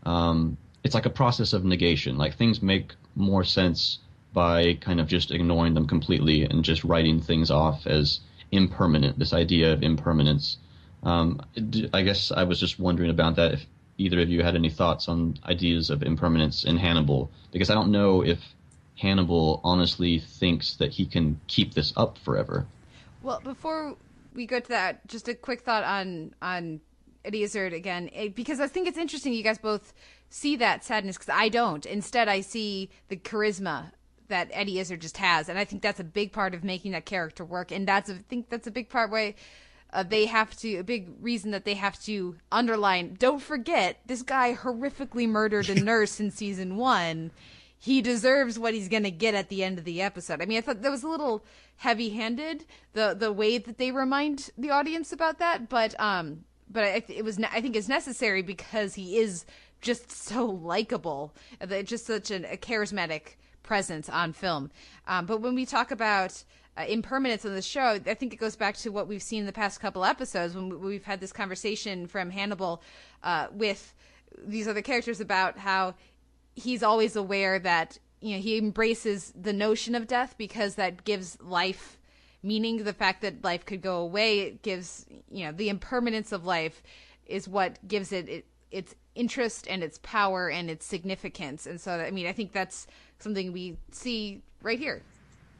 [0.03, 2.17] Um, it's like a process of negation.
[2.17, 3.99] Like things make more sense
[4.33, 9.19] by kind of just ignoring them completely and just writing things off as impermanent.
[9.19, 10.57] This idea of impermanence.
[11.03, 11.41] Um,
[11.93, 13.53] I guess I was just wondering about that.
[13.53, 13.65] If
[13.97, 17.91] either of you had any thoughts on ideas of impermanence in Hannibal, because I don't
[17.91, 18.39] know if
[18.97, 22.65] Hannibal honestly thinks that he can keep this up forever.
[23.23, 23.95] Well, before
[24.33, 26.81] we go to that, just a quick thought on on
[27.23, 29.33] Izzard again, it, because I think it's interesting.
[29.33, 29.93] You guys both
[30.29, 31.85] see that sadness because I don't.
[31.85, 33.91] Instead, I see the charisma
[34.29, 37.05] that Eddie Izzard just has, and I think that's a big part of making that
[37.05, 37.71] character work.
[37.71, 39.35] And that's a, I think that's a big part why
[39.91, 43.15] uh, they have to a big reason that they have to underline.
[43.19, 47.31] Don't forget this guy horrifically murdered a nurse in season one
[47.81, 50.41] he deserves what he's going to get at the end of the episode.
[50.41, 51.45] I mean, I thought that was a little
[51.77, 57.03] heavy-handed the the way that they remind the audience about that, but um but I,
[57.07, 59.45] it was I think it's necessary because he is
[59.81, 61.33] just so likable,
[61.85, 63.37] just such an, a charismatic
[63.69, 64.71] presence on film.
[65.07, 66.43] Um, but when we talk about
[66.75, 69.45] uh, impermanence on the show, I think it goes back to what we've seen in
[69.45, 72.81] the past couple episodes when we've had this conversation from Hannibal
[73.21, 73.93] uh, with
[74.43, 75.93] these other characters about how
[76.55, 81.37] he's always aware that you know he embraces the notion of death because that gives
[81.39, 81.99] life
[82.41, 86.45] meaning the fact that life could go away it gives you know the impermanence of
[86.45, 86.81] life
[87.25, 91.91] is what gives it, it its interest and its power and its significance and so
[91.91, 92.87] i mean i think that's
[93.19, 95.01] something we see right here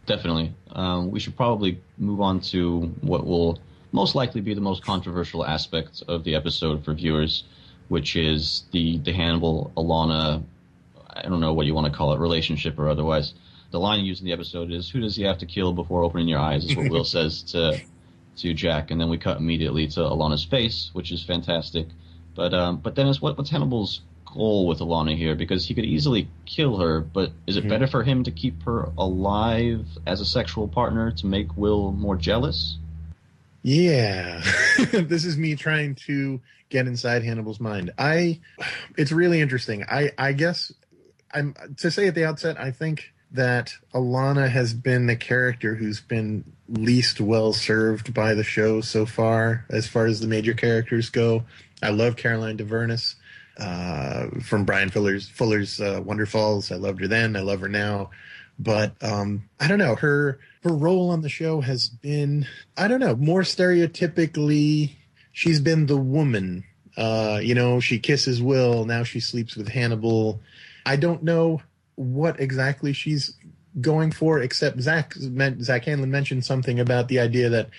[0.06, 3.60] definitely um, we should probably move on to what will
[3.92, 7.44] most likely be the most controversial aspect of the episode for viewers
[7.90, 10.42] which is the the hannibal alana
[11.12, 13.34] I don't know what you want to call it, relationship or otherwise.
[13.72, 16.28] The line used in the episode is, "Who does he have to kill before opening
[16.28, 17.80] your eyes?" Is what Will says to
[18.38, 21.88] to Jack, and then we cut immediately to Alana's face, which is fantastic.
[22.40, 25.36] But um, but Dennis, what, what's Hannibal's goal with Alana here?
[25.36, 27.70] Because he could easily kill her, but is it mm-hmm.
[27.70, 32.16] better for him to keep her alive as a sexual partner to make Will more
[32.16, 32.78] jealous?
[33.62, 34.42] Yeah,
[34.94, 37.92] this is me trying to get inside Hannibal's mind.
[37.98, 38.40] I,
[38.98, 39.84] it's really interesting.
[39.84, 40.72] I I guess
[41.34, 46.00] I'm to say at the outset, I think that Alana has been the character who's
[46.00, 51.10] been least well served by the show so far, as far as the major characters
[51.10, 51.44] go.
[51.82, 53.16] I love Caroline Dhavernas
[53.58, 56.72] uh, from Bryan Fuller's Fuller's uh, Wonderfalls.
[56.72, 57.36] I loved her then.
[57.36, 58.10] I love her now.
[58.58, 62.46] But um, I don't know her her role on the show has been
[62.78, 64.92] I don't know more stereotypically.
[65.32, 66.66] She's been the woman.
[66.98, 68.84] Uh, you know, she kisses Will.
[68.84, 70.42] Now she sleeps with Hannibal
[70.86, 71.62] I don't know
[71.96, 73.36] what exactly she's
[73.80, 77.70] going for, except Zach Zack Handlen mentioned something about the idea that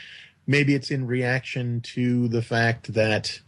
[0.47, 3.41] maybe it's in reaction to the fact that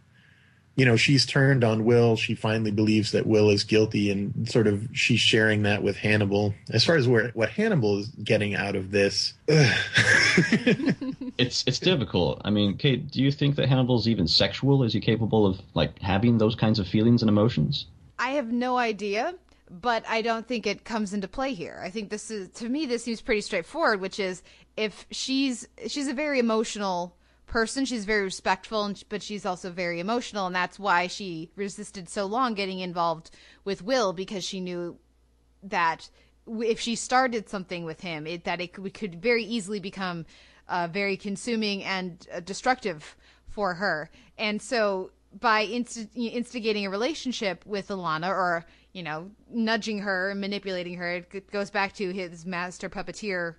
[0.75, 2.17] you know she's turned on Will.
[2.17, 6.55] She finally believes that Will is guilty, and sort of she's sharing that with Hannibal.
[6.71, 12.41] As far as where what Hannibal is getting out of this, it's it's difficult.
[12.45, 14.83] I mean, Kate, do you think that Hannibal's even sexual?
[14.83, 17.87] Is he capable of like having those kinds of feelings and emotions?
[18.19, 19.35] I have no idea,
[19.69, 21.81] but I don't think it comes into play here.
[21.83, 24.43] I think this is to me this seems pretty straightforward, which is
[24.77, 27.15] if she's she's a very emotional
[27.53, 27.85] person.
[27.85, 32.25] She's very respectful, and, but she's also very emotional, and that's why she resisted so
[32.25, 33.31] long getting involved
[33.63, 34.97] with Will because she knew
[35.63, 36.09] that
[36.47, 40.25] if she started something with him, it, that it could, could very easily become
[40.69, 43.17] uh, very consuming and uh, destructive
[43.49, 44.11] for her.
[44.39, 50.41] And so by inst- instigating a relationship with Alana or, you know, nudging her and
[50.41, 53.57] manipulating her, it goes back to his master puppeteer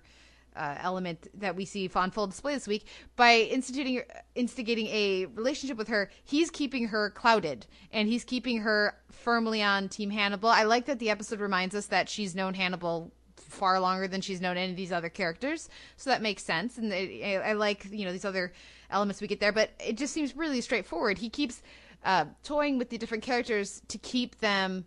[0.56, 2.86] uh, element that we see on full display this week.
[3.16, 4.02] By instituting
[4.34, 9.88] instigating a relationship with her he's keeping her clouded and he's keeping her firmly on
[9.88, 10.48] team hannibal.
[10.48, 14.40] I like that the episode reminds us that she's known hannibal far longer than she's
[14.40, 18.04] known any of these other characters so that makes sense and I, I like you
[18.04, 18.52] know these other
[18.90, 21.18] elements we get there but it just seems really straightforward.
[21.18, 21.62] He keeps
[22.04, 24.84] uh, toying with the different characters to keep them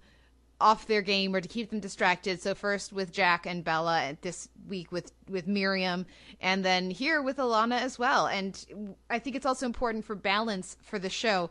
[0.59, 2.41] off their game or to keep them distracted.
[2.41, 6.05] So first with Jack and Bella, this week with with Miriam,
[6.41, 8.27] and then here with Alana as well.
[8.27, 11.49] And I think it's also important for balance for the show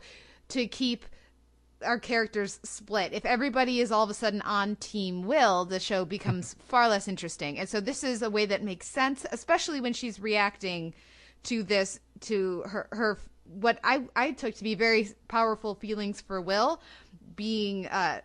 [0.49, 1.05] to keep
[1.85, 3.13] our characters split.
[3.13, 7.07] If everybody is all of a sudden on Team Will, the show becomes far less
[7.07, 7.59] interesting.
[7.59, 10.93] And so this is a way that makes sense, especially when she's reacting
[11.43, 16.41] to this to her her what I I took to be very powerful feelings for
[16.41, 16.81] Will
[17.35, 18.21] being uh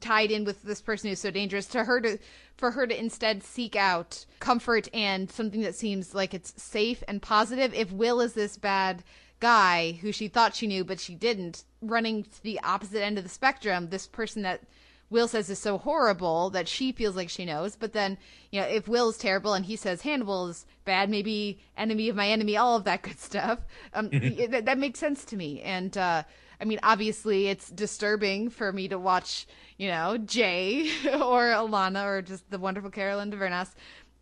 [0.00, 2.18] tied in with this person who's so dangerous to her to
[2.56, 7.20] for her to instead seek out comfort and something that seems like it's safe and
[7.20, 7.74] positive.
[7.74, 9.02] If will is this bad
[9.40, 13.24] guy who she thought she knew but she didn't running to the opposite end of
[13.24, 14.62] the spectrum this person that
[15.10, 18.16] will says is so horrible that she feels like she knows but then
[18.50, 22.16] you know if will is terrible and he says hannibal is bad maybe enemy of
[22.16, 23.58] my enemy all of that good stuff
[23.92, 25.60] um, that, that makes sense to me.
[25.62, 26.22] And uh
[26.60, 32.22] I mean, obviously, it's disturbing for me to watch, you know, Jay or Alana or
[32.22, 33.70] just the wonderful Caroline Dhavernas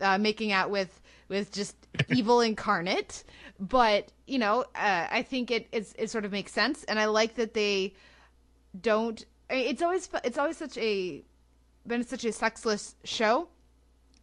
[0.00, 1.76] uh, making out with with just
[2.08, 3.24] evil incarnate.
[3.58, 7.36] But you know, uh, I think it it sort of makes sense, and I like
[7.36, 7.94] that they
[8.80, 9.24] don't.
[9.50, 11.22] It's always it's always such a
[11.86, 13.48] been such a sexless show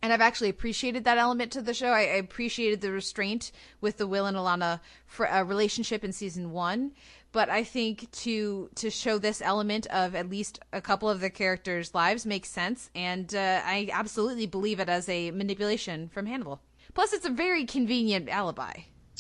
[0.01, 1.89] and I've actually appreciated that element to the show.
[1.89, 6.51] I, I appreciated the restraint with the Will and Alana for, uh, relationship in season
[6.51, 6.91] one,
[7.31, 11.29] but I think to to show this element of at least a couple of the
[11.29, 16.61] characters' lives makes sense, and uh, I absolutely believe it as a manipulation from Hannibal.
[16.93, 18.73] Plus, it's a very convenient alibi.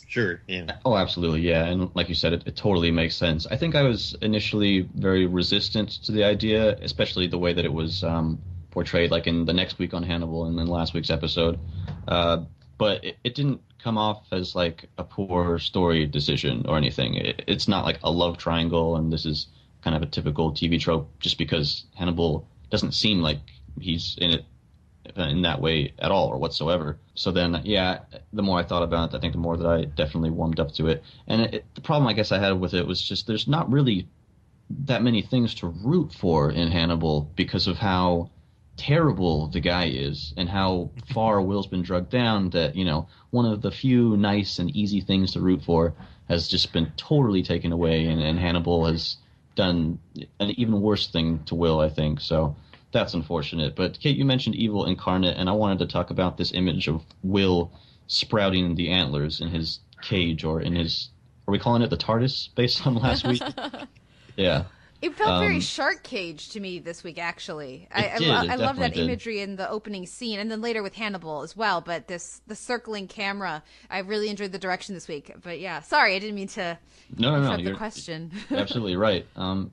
[0.07, 0.41] Sure.
[0.47, 0.77] Yeah.
[0.85, 1.41] Oh, absolutely.
[1.41, 3.45] Yeah, and like you said, it, it totally makes sense.
[3.45, 7.71] I think I was initially very resistant to the idea, especially the way that it
[7.71, 8.41] was um,
[8.71, 11.59] portrayed, like in the next week on Hannibal and then last week's episode.
[12.07, 12.45] Uh,
[12.79, 17.15] but it, it didn't come off as like a poor story decision or anything.
[17.15, 19.47] It, it's not like a love triangle, and this is
[19.83, 21.09] kind of a typical TV trope.
[21.19, 23.39] Just because Hannibal doesn't seem like
[23.79, 24.45] he's in it
[25.17, 26.97] uh, in that way at all or whatsoever.
[27.15, 27.99] So then, yeah,
[28.33, 30.73] the more I thought about it, I think the more that I definitely warmed up
[30.73, 31.03] to it.
[31.27, 34.07] And it, the problem I guess I had with it was just there's not really
[34.85, 38.29] that many things to root for in Hannibal because of how
[38.79, 43.45] terrible the guy is and how far Will's been drugged down that, you know, one
[43.45, 45.93] of the few nice and easy things to root for
[46.29, 49.17] has just been totally taken away and, and Hannibal has
[49.55, 49.99] done
[50.39, 52.21] an even worse thing to Will, I think.
[52.21, 52.55] So
[52.93, 53.75] that's unfortunate.
[53.75, 57.03] But Kate, you mentioned evil incarnate, and I wanted to talk about this image of
[57.21, 57.71] Will
[58.07, 61.09] sprouting the antlers in his cage or in his
[61.47, 63.41] are we calling it the TARDIS based on last week?
[64.37, 64.65] yeah.
[65.01, 67.87] It felt um, very Shark Cage to me this week, actually.
[67.91, 69.03] I, did, I, lo- I love that did.
[69.03, 71.79] imagery in the opening scene, and then later with Hannibal as well.
[71.79, 75.33] But this the circling camera, I really enjoyed the direction this week.
[75.41, 76.77] But yeah, sorry, I didn't mean to.
[77.17, 77.55] No, no, no.
[77.55, 78.31] The You're question.
[78.51, 79.25] absolutely right.
[79.37, 79.71] Um,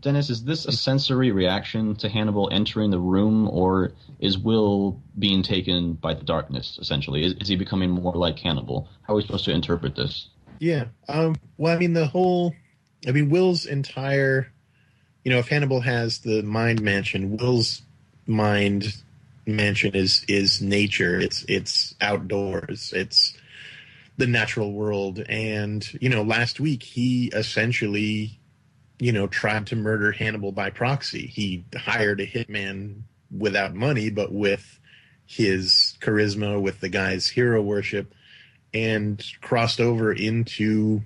[0.00, 5.42] Dennis, is this a sensory reaction to Hannibal entering the room, or is Will being
[5.42, 6.78] taken by the darkness?
[6.80, 8.88] Essentially, is, is he becoming more like Hannibal?
[9.02, 10.28] How are we supposed to interpret this?
[10.58, 10.86] Yeah.
[11.08, 12.54] Um, well, I mean, the whole.
[13.06, 14.52] I mean, Will's entire
[15.26, 17.82] you know, if Hannibal has the mind mansion, Will's
[18.28, 18.94] mind
[19.44, 21.18] mansion is is nature.
[21.18, 22.92] It's it's outdoors.
[22.94, 23.36] It's
[24.16, 25.24] the natural world.
[25.28, 28.38] And you know, last week he essentially,
[29.00, 31.26] you know, tried to murder Hannibal by proxy.
[31.26, 33.00] He hired a hitman
[33.36, 34.78] without money, but with
[35.26, 38.14] his charisma, with the guy's hero worship,
[38.72, 41.02] and crossed over into,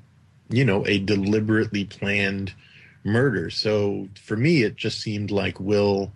[0.50, 2.52] you know, a deliberately planned
[3.04, 3.50] murder.
[3.50, 6.12] So for me, it just seemed like Will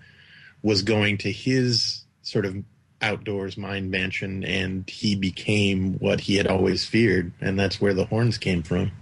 [0.63, 2.57] was going to his sort of
[3.03, 7.33] outdoors mind mansion and he became what he had always feared.
[7.41, 8.93] And that's where the horns came from.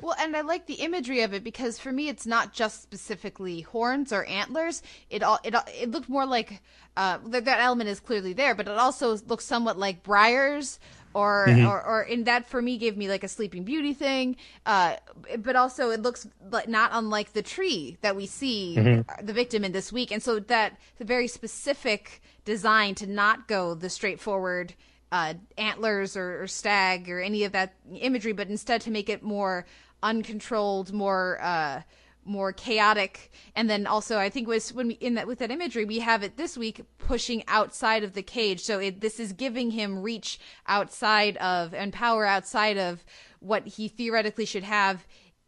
[0.00, 3.60] Well, and I like the imagery of it because for me, it's not just specifically
[3.60, 4.82] horns or antlers.
[5.10, 6.62] It all it it looked more like
[6.96, 10.78] uh, that, that element is clearly there, but it also looks somewhat like briars
[11.18, 11.66] or, mm-hmm.
[11.66, 14.36] or or in that for me gave me like a Sleeping Beauty thing.
[14.64, 14.96] Uh,
[15.38, 16.28] but also it looks
[16.66, 19.26] not unlike the tree that we see mm-hmm.
[19.26, 23.74] the victim in this week, and so that the very specific design to not go
[23.74, 24.74] the straightforward
[25.10, 29.22] uh, antlers or, or, stag or any of that imagery, but instead to make it
[29.22, 29.64] more
[30.02, 31.80] uncontrolled, more uh,
[32.28, 33.32] more chaotic.
[33.54, 36.22] And then also, I think was when we in that with that imagery, we have
[36.22, 38.60] it this week pushing outside of the cage.
[38.60, 43.04] So it, this is giving him reach outside of and power outside of
[43.40, 45.06] what he theoretically should have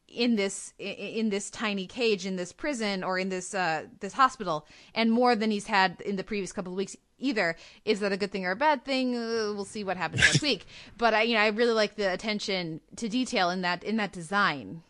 [0.09, 4.67] in this in this tiny cage in this prison or in this uh, this hospital,
[4.95, 7.57] and more than he's had in the previous couple of weeks either.
[7.85, 9.15] Is that a good thing or a bad thing?
[9.15, 10.67] Uh, we'll see what happens next week.
[10.99, 14.13] But I, you know, I really like the attention to detail in that in that
[14.13, 14.83] design.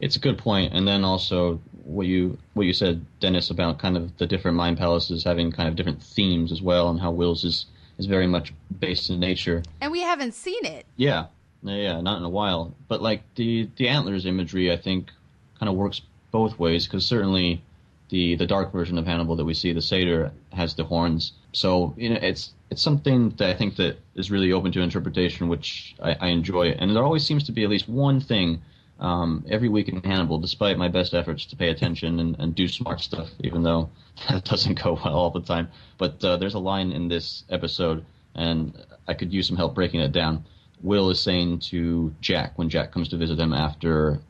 [0.00, 3.96] It's a good point, and then also what you what you said, Dennis, about kind
[3.96, 7.44] of the different mind palaces having kind of different themes as well, and how Will's
[7.44, 7.66] is
[7.98, 9.62] is very much based in nature.
[9.80, 10.86] And we haven't seen it.
[10.96, 11.26] Yeah,
[11.62, 12.74] yeah, not in a while.
[12.88, 15.10] But like the the antlers imagery, I think
[15.58, 17.62] kind of works both ways because certainly
[18.10, 21.32] the the dark version of Hannibal that we see, the satyr, has the horns.
[21.52, 25.48] So you know, it's it's something that I think that is really open to interpretation,
[25.48, 26.68] which I, I enjoy.
[26.70, 28.62] And there always seems to be at least one thing
[28.98, 32.66] um, every week in Hannibal, despite my best efforts to pay attention and, and do
[32.66, 33.90] smart stuff, even though
[34.28, 35.68] that doesn't go well all the time.
[35.98, 40.00] But uh, there's a line in this episode, and I could use some help breaking
[40.00, 40.44] it down.
[40.82, 44.20] Will is saying to Jack when Jack comes to visit him after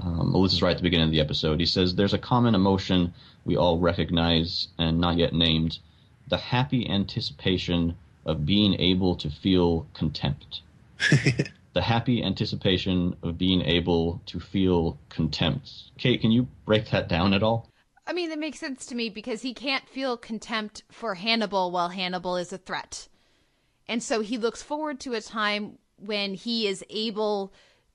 [0.00, 1.60] um, is right at the beginning of the episode.
[1.60, 5.78] He says, There's a common emotion we all recognize and not yet named
[6.28, 10.62] the happy anticipation of being able to feel contempt.
[11.74, 15.70] the happy anticipation of being able to feel contempt.
[15.98, 17.68] Kate, can you break that down at all?
[18.06, 21.88] I mean, it makes sense to me because he can't feel contempt for Hannibal while
[21.88, 23.08] Hannibal is a threat.
[23.88, 27.52] And so he looks forward to a time when he is able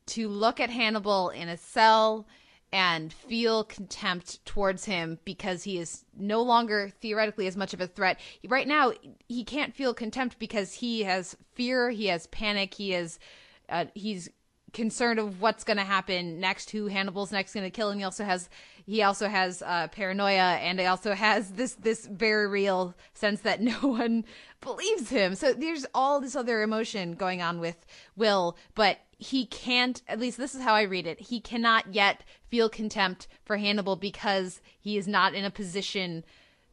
[0.08, 2.28] to look at Hannibal in a cell
[2.72, 7.88] and feel contempt towards him because he is no longer theoretically as much of a
[7.88, 8.20] threat.
[8.48, 8.94] Right now,
[9.28, 13.20] he can't feel contempt because he has fear, he has panic, he is
[13.69, 14.29] uh, he's
[14.73, 18.03] concerned of what's going to happen next, who Hannibal's next going to kill, and he
[18.03, 18.49] also has
[18.86, 23.62] he also has uh, paranoia, and he also has this this very real sense that
[23.62, 24.25] no one
[24.62, 25.36] believes him.
[25.36, 30.38] So there's all this other emotion going on with Will, but he can't at least
[30.38, 34.97] this is how i read it he cannot yet feel contempt for hannibal because he
[34.97, 36.23] is not in a position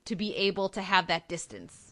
[0.05, 1.86] to be able to have that distance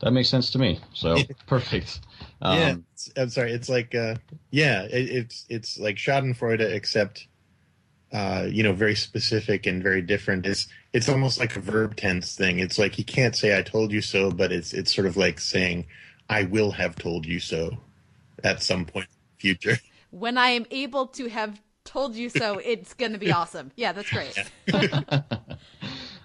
[0.00, 2.00] that makes sense to me so perfect
[2.42, 2.74] um, yeah
[3.22, 4.14] i'm sorry it's like uh,
[4.50, 7.26] yeah it, it's it's like schadenfreude except
[8.12, 12.34] uh, you know very specific and very different it's it's almost like a verb tense
[12.34, 15.16] thing it's like you can't say i told you so but it's it's sort of
[15.16, 15.86] like saying
[16.28, 17.78] i will have told you so
[18.44, 19.82] at some point in the future.
[20.12, 23.70] When I am able to have told you so, it's going to be awesome.
[23.76, 24.36] Yeah, that's great.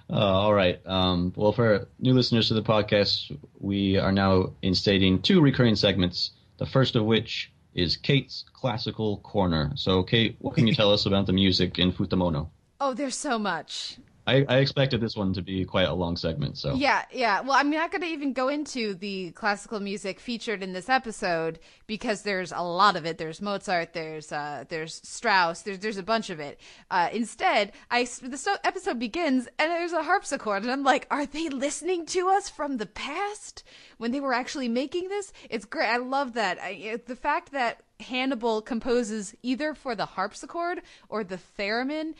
[0.10, 0.80] Uh, all right.
[0.86, 6.32] Um, well, for new listeners to the podcast, we are now instating two recurring segments.
[6.58, 9.72] The first of which is Kate's Classical Corner.
[9.76, 12.50] So, Kate, what can you tell us about the music in Futamono?
[12.80, 13.98] Oh, there's so much.
[14.28, 17.42] I, I, expected this one to be quite a long segment, so yeah, yeah.
[17.42, 21.60] Well, I'm not going to even go into the classical music featured in this episode
[21.86, 23.18] because there's a lot of it.
[23.18, 26.60] There's Mozart, there's uh, there's Strauss, there's there's a bunch of it.
[26.90, 31.50] Uh, instead, I the episode begins and there's a harpsichord, and I'm like, are they
[31.50, 33.64] listening to us from the past
[33.98, 35.34] when they were actually making this?
[35.50, 35.88] It's great.
[35.88, 36.58] I love that.
[36.60, 42.14] I, the fact that Hannibal composes either for the harpsichord or the theremin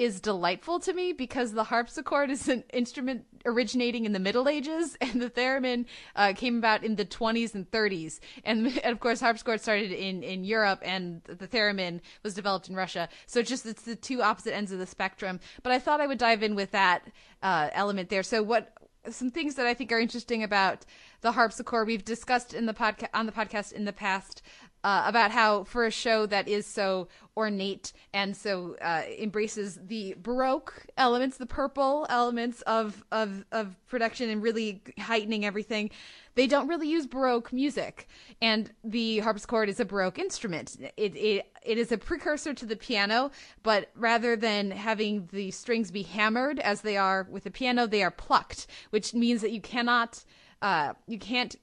[0.00, 4.96] is delightful to me because the harpsichord is an instrument originating in the Middle Ages,
[5.02, 5.84] and the theremin
[6.16, 8.18] uh, came about in the 20s and 30s.
[8.42, 12.76] And, and, of course, harpsichord started in, in Europe, and the theremin was developed in
[12.76, 13.10] Russia.
[13.26, 15.38] So just it's the two opposite ends of the spectrum.
[15.62, 17.06] But I thought I would dive in with that
[17.42, 18.22] uh, element there.
[18.22, 18.72] So what
[19.08, 20.84] some things that I think are interesting about
[21.20, 24.42] the harpsichord we've discussed in the podcast on the podcast in the past
[24.82, 30.14] uh, about how for a show that is so ornate and so uh, embraces the
[30.22, 35.90] baroque elements, the purple elements of of of production, and really heightening everything,
[36.34, 38.08] they don't really use baroque music.
[38.40, 40.76] And the harpsichord is a baroque instrument.
[40.96, 43.30] It it it is a precursor to the piano,
[43.62, 48.02] but rather than having the strings be hammered as they are with the piano, they
[48.02, 50.24] are plucked, which means that you cannot
[50.62, 51.56] uh, you can't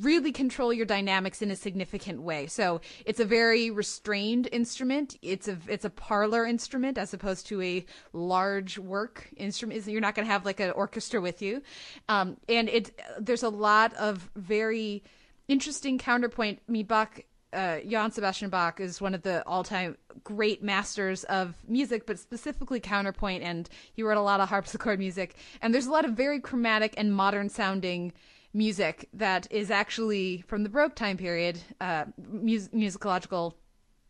[0.00, 2.46] really control your dynamics in a significant way.
[2.46, 5.16] So it's a very restrained instrument.
[5.22, 9.86] It's a it's a parlor instrument as opposed to a large work instrument.
[9.86, 11.62] You're not going to have like an orchestra with you,
[12.08, 15.02] um, and it there's a lot of very
[15.48, 16.60] interesting counterpoint.
[16.72, 17.20] I Bach,
[17.52, 22.80] uh, Johann Sebastian Bach is one of the all-time great masters of music, but specifically
[22.80, 25.36] counterpoint, and he wrote a lot of harpsichord music.
[25.60, 28.12] And there's a lot of very chromatic and modern-sounding
[28.54, 33.54] music that is actually from the Baroque time period, uh, mus- musicological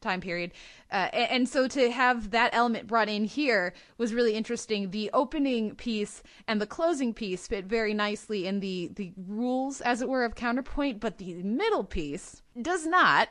[0.04, 0.52] time period.
[0.92, 4.90] Uh, and, and, so to have that element brought in here was really interesting.
[4.90, 10.02] The opening piece and the closing piece fit very nicely in the, the rules, as
[10.02, 13.30] it were, of counterpoint, but the middle piece does not.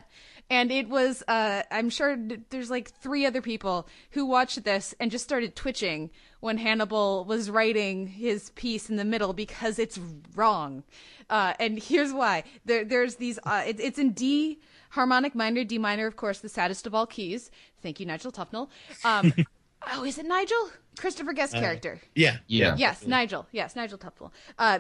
[0.49, 2.17] And it was, uh, I'm sure
[2.49, 7.49] there's like three other people who watched this and just started twitching when Hannibal was
[7.49, 9.99] writing his piece in the middle because it's
[10.35, 10.83] wrong.
[11.29, 12.43] Uh, and here's why.
[12.65, 16.49] There, there's these, uh, it, it's in D harmonic minor, D minor, of course, the
[16.49, 17.49] saddest of all keys.
[17.81, 18.69] Thank you, Nigel Tufnell.
[19.03, 19.33] Um,
[19.93, 20.69] oh, is it Nigel?
[20.97, 22.01] Christopher Guest uh, character.
[22.15, 22.37] Yeah.
[22.47, 22.75] Yeah.
[22.77, 23.47] Yes, Nigel.
[23.51, 24.31] Yes, Nigel Tufnell.
[24.59, 24.79] Uh,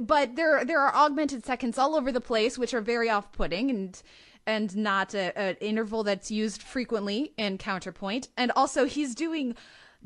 [0.00, 4.02] but there, there are augmented seconds all over the place, which are very off-putting and
[4.46, 8.28] and not an interval that's used frequently in counterpoint.
[8.36, 9.54] And also, he's doing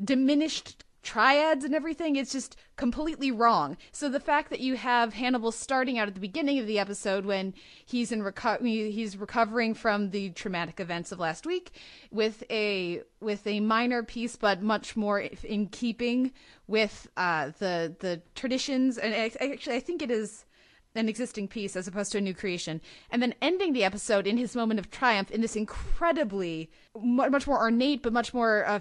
[0.03, 2.15] diminished triads and everything.
[2.15, 3.77] It's just completely wrong.
[3.91, 7.25] So the fact that you have hannibal starting out at the beginning of the episode
[7.25, 7.53] when
[7.85, 11.71] he's in reco- he's recovering from the traumatic events of last week
[12.11, 16.31] with a with a minor piece but much more in keeping
[16.67, 18.97] with uh, the the traditions.
[18.97, 20.45] And actually i think it is
[20.95, 22.81] an existing piece as opposed to a new creation,
[23.11, 26.69] and then ending the episode in his moment of triumph in this incredibly
[27.01, 28.79] much more ornate but much more uh,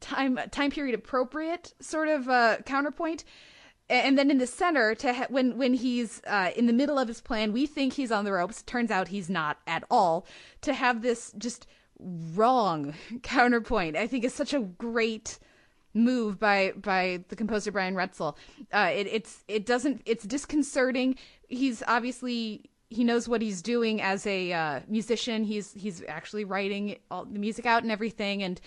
[0.00, 3.24] time time period appropriate sort of uh, counterpoint.
[3.88, 7.08] And then in the center, to ha- when when he's uh, in the middle of
[7.08, 8.62] his plan, we think he's on the ropes.
[8.62, 10.26] Turns out he's not at all.
[10.62, 11.66] To have this just
[11.98, 15.38] wrong counterpoint, I think is such a great
[15.94, 18.36] move by by the composer Brian Reitzell.
[18.72, 21.16] Uh, it, it's it doesn't it's disconcerting.
[21.48, 25.44] He's obviously he knows what he's doing as a uh, musician.
[25.44, 28.60] He's he's actually writing all the music out and everything, and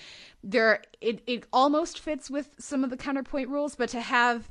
[0.44, 4.50] there it it almost fits with some of the counterpoint rules, but to have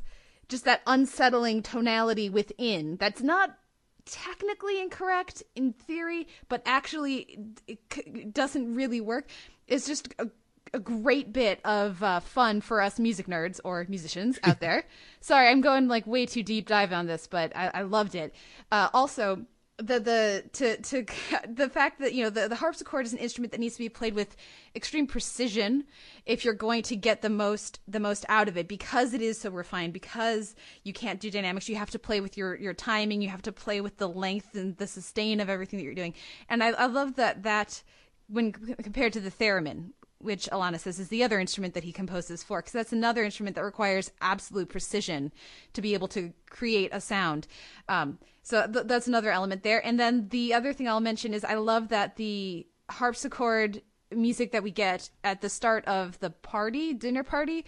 [0.48, 3.56] just that unsettling tonality within that's not
[4.04, 9.28] technically incorrect in theory, but actually it doesn't really work.
[9.66, 10.28] It's just a,
[10.74, 14.84] a great bit of uh, fun for us music nerds or musicians out there.
[15.20, 18.34] Sorry, I'm going like way too deep dive on this, but I, I loved it.
[18.70, 19.44] Uh, also,
[19.78, 21.06] the the to to
[21.52, 23.88] the fact that you know the, the harpsichord is an instrument that needs to be
[23.88, 24.36] played with
[24.74, 25.84] extreme precision
[26.26, 29.40] if you're going to get the most the most out of it because it is
[29.40, 30.54] so refined because
[30.84, 33.52] you can't do dynamics you have to play with your your timing you have to
[33.52, 36.14] play with the length and the sustain of everything that you're doing
[36.48, 37.82] and I, I love that that
[38.28, 39.90] when compared to the theremin
[40.22, 43.56] which Alana says is the other instrument that he composes for, because that's another instrument
[43.56, 45.32] that requires absolute precision
[45.72, 47.46] to be able to create a sound.
[47.88, 49.84] Um, so th- that's another element there.
[49.84, 54.62] And then the other thing I'll mention is I love that the harpsichord music that
[54.62, 57.64] we get at the start of the party, dinner party,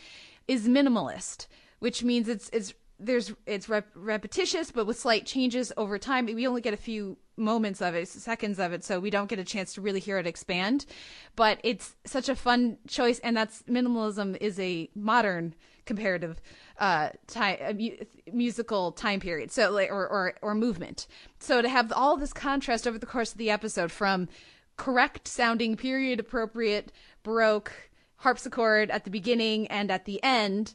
[0.46, 1.46] is minimalist,
[1.78, 6.26] which means it's it's there's it's rep- repetitious but with slight changes over time.
[6.26, 9.38] We only get a few moments of it, seconds of it, so we don't get
[9.38, 10.86] a chance to really hear it expand.
[11.36, 15.54] But it's such a fun choice, and that's minimalism is a modern
[15.84, 16.40] comparative
[16.78, 17.96] uh, time uh, mu-
[18.32, 21.06] musical time period so like or, or or movement
[21.38, 24.28] so to have all this contrast over the course of the episode from
[24.76, 26.90] correct sounding period appropriate
[27.22, 27.72] baroque
[28.16, 30.74] harpsichord at the beginning and at the end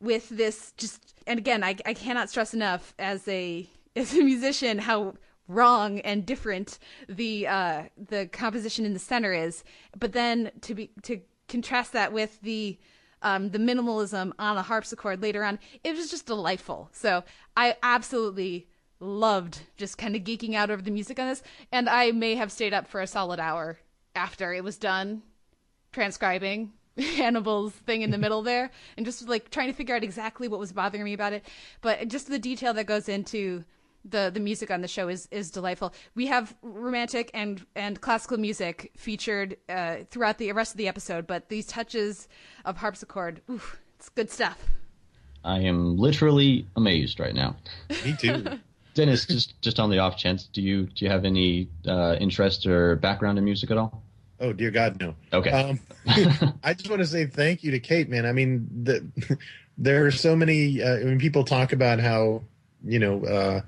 [0.00, 4.78] with this just and again I, I cannot stress enough as a as a musician
[4.78, 5.14] how
[5.50, 6.78] wrong and different
[7.08, 9.64] the uh the composition in the center is
[9.98, 12.78] but then to be to contrast that with the
[13.22, 15.58] um, the minimalism on a harpsichord later on.
[15.84, 16.88] It was just delightful.
[16.92, 17.24] So
[17.56, 21.42] I absolutely loved just kind of geeking out over the music on this.
[21.72, 23.78] And I may have stayed up for a solid hour
[24.14, 25.22] after it was done
[25.92, 30.48] transcribing Hannibal's thing in the middle there and just like trying to figure out exactly
[30.48, 31.44] what was bothering me about it.
[31.80, 33.64] But just the detail that goes into
[34.04, 35.94] the the music on the show is is delightful.
[36.14, 41.26] We have romantic and and classical music featured uh, throughout the rest of the episode,
[41.26, 42.28] but these touches
[42.64, 44.58] of harpsichord, oof, it's good stuff.
[45.44, 47.56] I am literally amazed right now.
[48.04, 48.44] Me too.
[48.94, 52.66] Dennis, just just on the off chance, do you do you have any uh, interest
[52.66, 54.02] or background in music at all?
[54.40, 55.14] Oh dear God, no.
[55.32, 55.50] Okay.
[55.50, 55.80] Um,
[56.64, 58.24] I just want to say thank you to Kate, man.
[58.24, 59.38] I mean, the,
[59.78, 60.82] there are so many.
[60.82, 62.42] Uh, when people talk about how
[62.84, 63.60] you know uh,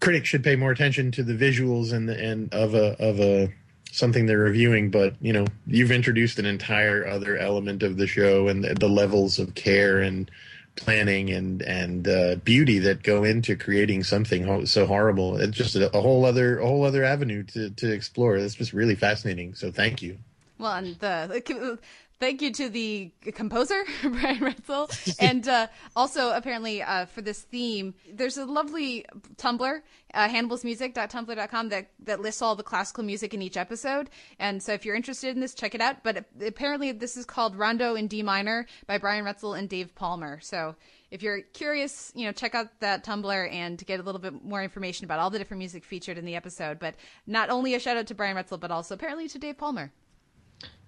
[0.00, 3.52] critics should pay more attention to the visuals and the, and of a of a
[3.92, 8.48] something they're reviewing but you know you've introduced an entire other element of the show
[8.48, 10.30] and the, the levels of care and
[10.76, 15.38] planning and and uh, beauty that go into creating something ho- so horrible.
[15.38, 18.36] It's just a, a, whole other a whole other avenue to to explore.
[18.36, 19.54] It's just really fascinating.
[19.54, 20.18] So thank you.
[20.58, 21.78] Well, and the
[22.18, 27.94] thank you to the composer Brian Reitzell, and uh, also apparently uh, for this theme,
[28.12, 29.04] there's a lovely
[29.36, 29.80] Tumblr,
[30.14, 34.10] uh, HannibalsMusic.tumblr.com that that lists all the classical music in each episode.
[34.38, 36.02] And so if you're interested in this, check it out.
[36.02, 40.40] But apparently, this is called Rondo in D minor by Brian Reitzell and Dave Palmer.
[40.40, 40.76] So
[41.10, 44.44] if you're curious, you know, check out that Tumblr and to get a little bit
[44.44, 46.78] more information about all the different music featured in the episode.
[46.78, 46.94] But
[47.26, 49.92] not only a shout out to Brian Reitzell, but also apparently to Dave Palmer.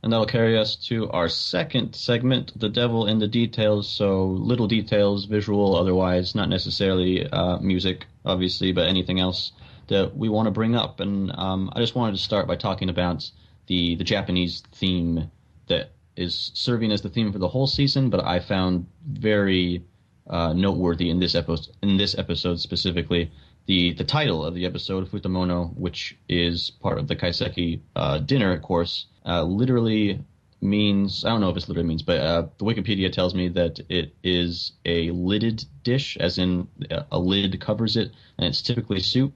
[0.03, 3.89] And that'll carry us to our second segment, The Devil in the Details.
[3.89, 9.53] So, little details, visual, otherwise, not necessarily uh, music, obviously, but anything else
[9.89, 11.01] that we want to bring up.
[11.01, 13.29] And um, I just wanted to start by talking about
[13.67, 15.31] the, the Japanese theme
[15.67, 19.85] that is serving as the theme for the whole season, but I found very
[20.29, 23.31] uh, noteworthy in this episode, in this episode specifically.
[23.69, 28.59] The, the title of the episode, Futamono, which is part of the Kaiseki uh, dinner
[28.59, 30.25] course, uh, literally
[30.63, 33.79] means I don't know if it's literally means, but uh, the Wikipedia tells me that
[33.91, 39.01] it is a lidded dish, as in uh, a lid covers it, and it's typically
[39.01, 39.35] soup.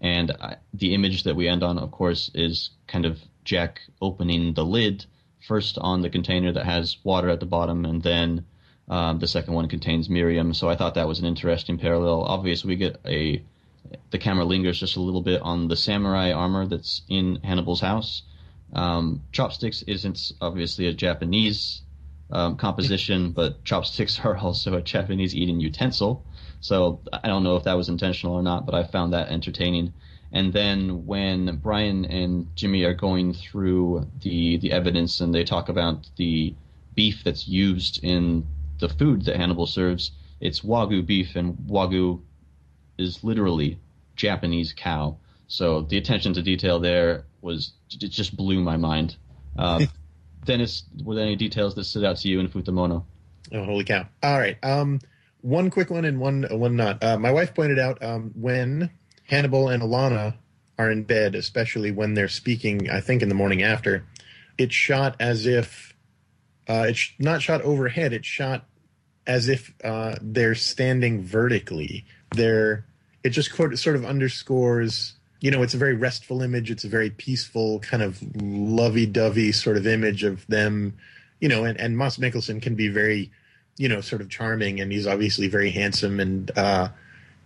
[0.00, 4.54] And I, the image that we end on, of course, is kind of Jack opening
[4.54, 5.06] the lid
[5.48, 8.44] first on the container that has water at the bottom, and then
[8.88, 10.54] um, the second one contains Miriam.
[10.54, 12.22] So I thought that was an interesting parallel.
[12.22, 13.42] Obviously, we get a
[14.10, 18.22] the camera lingers just a little bit on the samurai armor that's in Hannibal's house
[18.72, 21.82] um, chopsticks isn't obviously a Japanese
[22.30, 26.24] um, composition, but chopsticks are also a Japanese eating utensil.
[26.60, 29.92] So I don't know if that was intentional or not, but I found that entertaining.
[30.32, 35.68] And then when Brian and Jimmy are going through the the evidence and they talk
[35.68, 36.54] about the
[36.94, 38.46] beef that's used in
[38.78, 42.20] the food that Hannibal serves, it's wagyu beef, and wagyu
[42.98, 43.78] is literally
[44.16, 45.18] Japanese cow.
[45.46, 49.16] So the attention to detail there was it just blew my mind.
[49.58, 49.86] Uh,
[50.44, 53.04] Dennis, were there any details that stood out to you in Futamono?
[53.52, 54.06] Oh, holy cow!
[54.22, 55.00] All right, um,
[55.40, 57.02] one quick one and one one not.
[57.02, 58.90] Uh, my wife pointed out um, when
[59.24, 60.34] Hannibal and Alana
[60.78, 62.90] are in bed, especially when they're speaking.
[62.90, 64.06] I think in the morning after,
[64.56, 65.94] it's shot as if
[66.68, 68.12] uh, it's not shot overhead.
[68.12, 68.66] It's shot
[69.26, 72.04] as if uh, they're standing vertically.
[72.34, 72.84] They're
[73.22, 76.70] it just sort of underscores you know, it's a very restful image.
[76.70, 80.96] It's a very peaceful, kind of lovey-dovey sort of image of them,
[81.40, 83.32] you know, and, and Mads Mikkelsen can be very,
[83.76, 86.88] you know, sort of charming and he's obviously very handsome and, uh,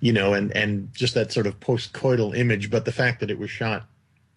[0.01, 2.71] you know, and, and just that sort of post-coital image.
[2.71, 3.87] But the fact that it was shot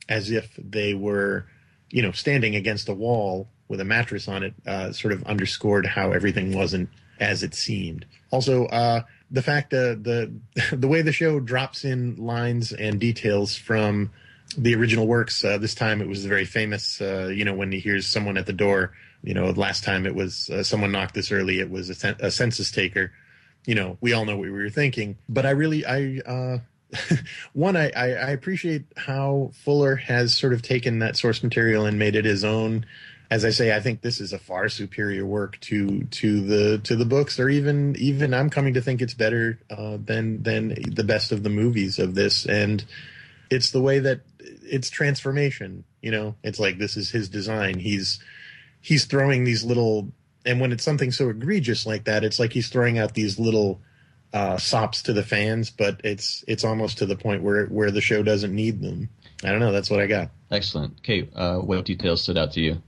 [0.08, 1.46] as if they were,
[1.90, 5.86] you know, standing against a wall with a mattress on it, uh, sort of underscored
[5.86, 6.88] how everything wasn't
[7.20, 8.06] as it seemed.
[8.32, 9.02] Also, uh,
[9.32, 10.34] the fact that the
[10.76, 14.12] the way the show drops in lines and details from
[14.58, 15.44] the original works.
[15.44, 17.02] Uh, this time it was very famous.
[17.02, 18.94] Uh, you know, when he hears someone at the door.
[19.22, 21.60] You know, last time it was uh, someone knocked this early.
[21.60, 23.12] It was a, a, census taker.
[23.66, 25.18] You know, we all know what we were thinking.
[25.28, 26.60] But I really, I uh,
[27.54, 32.00] one, I, I, I appreciate how Fuller has sort of taken that source material and
[32.00, 32.86] made it his own
[33.32, 36.96] as I say, I think this is a far superior work to to the to
[36.96, 41.04] the books, or even even I'm coming to think it's better uh, than than the
[41.04, 42.84] best of the movies of this, and
[43.52, 45.84] it's the way that it's transformation.
[46.02, 47.78] You know, it's like this is his design.
[47.78, 48.20] He's
[48.82, 50.12] he's throwing these little,
[50.44, 53.80] and when it's something so egregious like that, it's like he's throwing out these little
[54.34, 58.02] uh, sops to the fans, but it's it's almost to the point where where the
[58.02, 59.10] show doesn't need them.
[59.44, 59.72] I don't know.
[59.72, 60.32] That's what I got.
[60.50, 61.04] Excellent.
[61.04, 62.82] Kate, uh, what details stood out to you?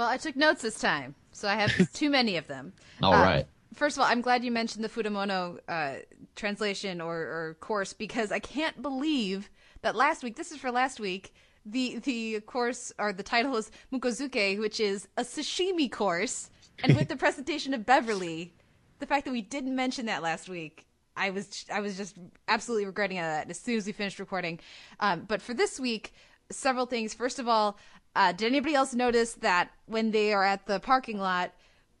[0.00, 2.72] Well, I took notes this time, so I have too many of them.
[3.02, 3.46] All uh, right.
[3.74, 5.96] First of all, I'm glad you mentioned the Futamono uh,
[6.36, 9.50] translation or, or course because I can't believe
[9.82, 10.36] that last week.
[10.36, 11.34] This is for last week.
[11.66, 16.48] The the course or the title is Mukozuke, which is a sashimi course,
[16.82, 18.54] and with the presentation of Beverly,
[19.00, 22.16] the fact that we didn't mention that last week I was I was just
[22.48, 24.60] absolutely regretting that as soon as we finished recording.
[24.98, 26.14] Um, but for this week,
[26.50, 27.14] several things.
[27.14, 27.78] First of all,
[28.14, 31.52] uh, did anybody else notice that when they are at the parking lot,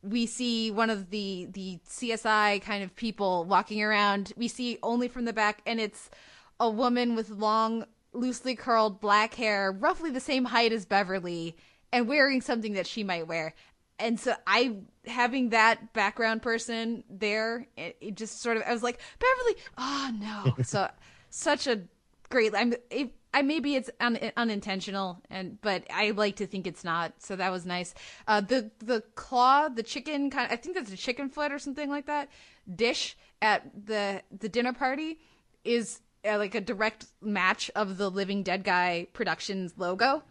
[0.02, 4.32] we see one of the the CSI kind of people walking around.
[4.36, 6.10] We see only from the back, and it's
[6.58, 11.56] a woman with long, loosely curled black hair, roughly the same height as Beverly,
[11.92, 13.54] and wearing something that she might wear.
[13.98, 18.82] And so I having that background person there, it, it just sort of I was
[18.82, 19.62] like Beverly.
[19.76, 20.54] Oh no!
[20.64, 20.88] so
[21.28, 21.82] such a
[22.30, 22.54] great.
[22.54, 22.74] I'm
[23.32, 27.14] I maybe it's un, unintentional, and but I like to think it's not.
[27.18, 27.94] So that was nice.
[28.26, 30.46] Uh, the the claw, the chicken kind.
[30.46, 32.28] Of, I think that's a chicken foot or something like that.
[32.74, 35.20] Dish at the the dinner party
[35.64, 40.22] is uh, like a direct match of the Living Dead Guy Productions logo.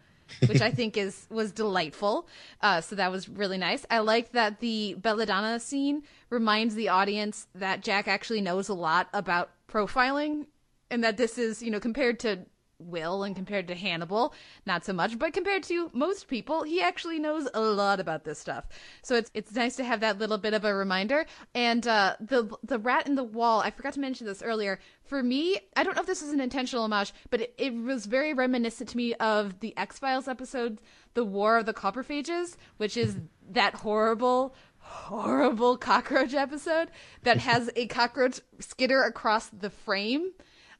[0.46, 2.28] which I think is was delightful.
[2.60, 3.84] Uh, so that was really nice.
[3.90, 9.08] I like that the Belladonna scene reminds the audience that Jack actually knows a lot
[9.12, 10.46] about profiling,
[10.90, 12.46] and that this is you know compared to
[12.80, 14.34] Will and compared to Hannibal,
[14.66, 18.38] not so much, but compared to most people, he actually knows a lot about this
[18.38, 18.66] stuff.
[19.02, 21.26] So it's it's nice to have that little bit of a reminder.
[21.54, 24.80] And uh, the the rat in the wall, I forgot to mention this earlier.
[25.04, 28.06] For me, I don't know if this is an intentional homage, but it, it was
[28.06, 30.80] very reminiscent to me of the X Files episode,
[31.14, 33.18] "The War of the Coprophages," which is
[33.50, 36.90] that horrible horrible cockroach episode
[37.22, 40.32] that has a cockroach skitter across the frame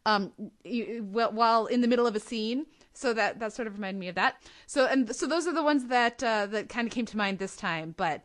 [0.07, 0.33] um,
[1.13, 2.67] while in the middle of a scene.
[2.93, 4.43] So that that sort of reminded me of that.
[4.67, 7.39] So and so those are the ones that uh, that kind of came to mind
[7.39, 7.95] this time.
[7.97, 8.25] But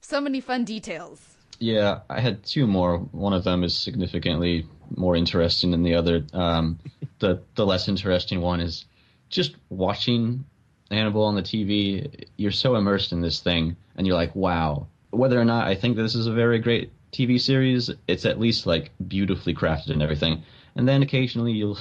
[0.00, 1.36] so many fun details.
[1.60, 2.98] Yeah, I had two more.
[2.98, 4.66] One of them is significantly
[4.96, 6.24] more interesting than the other.
[6.32, 6.78] Um,
[7.18, 8.86] the the less interesting one is
[9.28, 10.44] just watching
[10.90, 12.24] Hannibal on the TV.
[12.36, 14.86] You're so immersed in this thing, and you're like, wow.
[15.10, 18.66] Whether or not I think this is a very great TV series, it's at least
[18.66, 20.42] like beautifully crafted and everything
[20.78, 21.76] and then occasionally you'll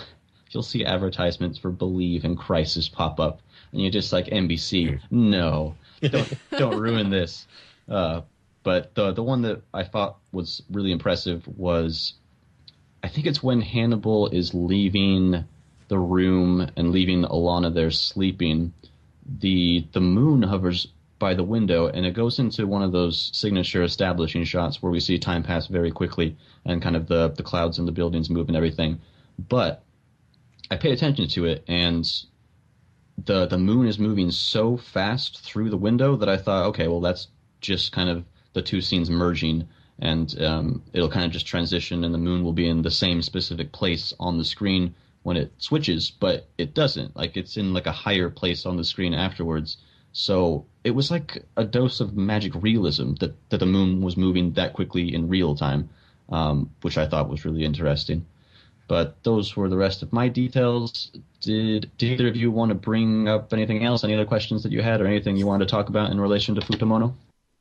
[0.49, 3.41] you'll see advertisements for Believe and Crisis pop up,
[3.71, 7.47] and you're just like NBC, no, don't don't ruin this.
[7.87, 8.21] Uh,
[8.63, 12.13] but the the one that I thought was really impressive was,
[13.03, 15.45] I think it's when Hannibal is leaving
[15.89, 18.73] the room and leaving Alana there sleeping.
[19.39, 20.87] The the moon hovers
[21.19, 24.99] by the window and it goes into one of those signature establishing shots where we
[24.99, 28.47] see time pass very quickly and kind of the the clouds and the buildings move
[28.47, 28.99] and everything.
[29.49, 29.83] But
[30.69, 32.09] I paid attention to it and
[33.25, 37.01] the the moon is moving so fast through the window that I thought, okay, well
[37.01, 37.27] that's
[37.61, 39.67] just kind of the two scenes merging
[39.99, 43.21] and um, it'll kind of just transition and the moon will be in the same
[43.21, 44.93] specific place on the screen
[45.23, 47.15] when it switches, but it doesn't.
[47.15, 49.77] Like it's in like a higher place on the screen afterwards.
[50.11, 54.53] So it was like a dose of magic realism that, that the moon was moving
[54.53, 55.89] that quickly in real time,
[56.29, 58.25] um, which I thought was really interesting.
[58.87, 61.11] But those were the rest of my details.
[61.41, 64.71] Did, did either of you want to bring up anything else, any other questions that
[64.71, 67.13] you had, or anything you wanted to talk about in relation to Futamono?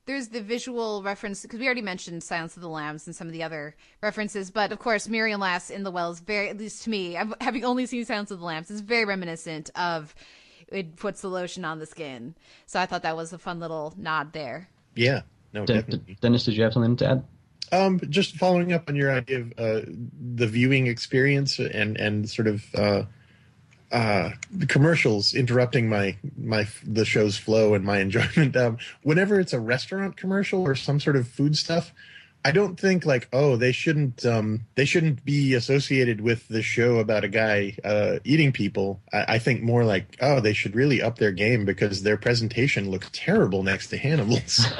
[0.07, 3.32] There's the visual reference because we already mentioned Silence of the Lambs and some of
[3.32, 6.84] the other references, but of course, Miriam Lass in the Well is very, at least
[6.84, 10.14] to me, having only seen Silence of the Lambs, is very reminiscent of
[10.69, 12.35] it puts the lotion on the skin.
[12.67, 14.69] So I thought that was a fun little nod there.
[14.95, 16.19] Yeah, no, De- definitely.
[16.21, 17.25] Dennis, did you have something to add?
[17.73, 19.81] Um, just following up on your idea of uh,
[20.37, 23.03] the viewing experience and and sort of uh,
[23.91, 28.57] uh, the commercials interrupting my my the show's flow and my enjoyment.
[28.57, 31.93] Um, whenever it's a restaurant commercial or some sort of food stuff,
[32.47, 37.01] I don't think like oh they shouldn't um, they shouldn't be associated with the show
[37.01, 39.01] about a guy uh, eating people.
[39.12, 42.88] I, I, think more like oh they should really up their game because their presentation
[42.88, 44.64] looks terrible next to Hannibal's.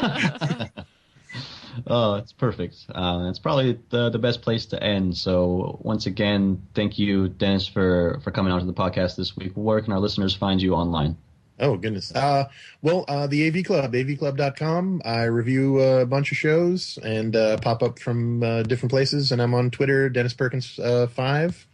[1.89, 2.77] oh, it's perfect.
[2.89, 5.17] Uh, it's probably the the best place to end.
[5.17, 9.51] So once again, thank you, Dennis, for for coming onto the podcast this week.
[9.57, 11.17] Where can our listeners find you online?
[11.59, 12.15] Oh goodness.
[12.15, 12.49] Uh,
[12.83, 15.03] well, uh, the AV Club, avclub.com.
[15.05, 19.41] I review a bunch of shows and uh, pop up from uh, different places, and
[19.41, 21.67] I'm on Twitter, Dennis Perkins uh, five.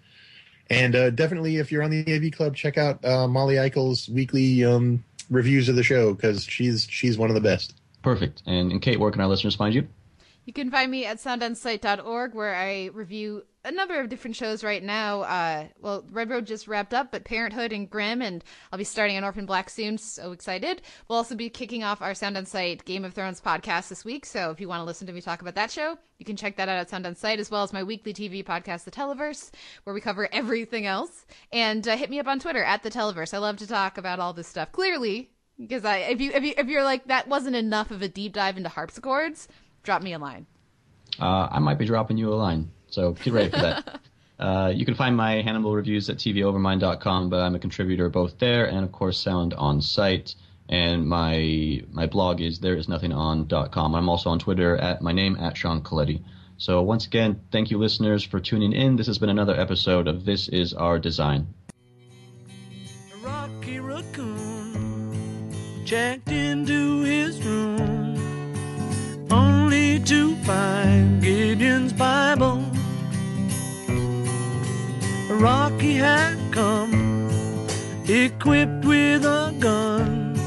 [0.70, 4.64] And uh, definitely, if you're on the AV Club, check out uh, Molly Eichel's weekly
[4.64, 7.74] um, reviews of the show because she's she's one of the best.
[8.02, 8.42] Perfect.
[8.46, 9.88] And, and Kate, where can our listeners find you?
[10.44, 14.82] You can find me at soundonsight.org where I review a number of different shows right
[14.82, 15.20] now.
[15.20, 19.16] Uh, well, Red Road just wrapped up, but Parenthood and Grimm, and I'll be starting
[19.16, 19.98] on Orphan Black soon.
[19.98, 20.82] So excited!
[21.06, 24.26] We'll also be kicking off our Sound on Sight Game of Thrones podcast this week.
[24.26, 26.56] So if you want to listen to me talk about that show, you can check
[26.56, 29.50] that out at Sound on Sight, as well as my weekly TV podcast, The Televerse,
[29.84, 31.24] where we cover everything else.
[31.52, 33.32] And uh, hit me up on Twitter at The Televerse.
[33.32, 34.72] I love to talk about all this stuff.
[34.72, 38.08] Clearly, because I if you if you if you're like that wasn't enough of a
[38.08, 39.46] deep dive into harpsichords,
[39.82, 40.46] drop me a line.
[41.20, 42.70] Uh, I might be dropping you a line.
[42.88, 44.00] So get ready for that.
[44.38, 48.66] uh, you can find my Hannibal reviews at tvovermind.com, but I'm a contributor both there
[48.66, 50.34] and, of course, Sound on Sight.
[50.68, 53.94] And my my blog is thereisnothingon.com.
[53.94, 56.22] I'm also on Twitter at my name at Sean Colletti.
[56.56, 58.96] So once again, thank you listeners for tuning in.
[58.96, 61.48] This has been another episode of This Is Our Design.
[63.20, 65.52] Rocky Raccoon
[65.84, 67.81] checked into his room only
[70.06, 72.64] to find Gideon's Bible
[75.28, 77.28] Rocky had come
[78.08, 80.38] equipped with a gun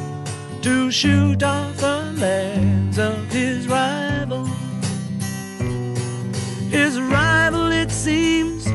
[0.61, 4.45] to shoot off the legs of his rival.
[6.69, 8.65] His rival, it seems,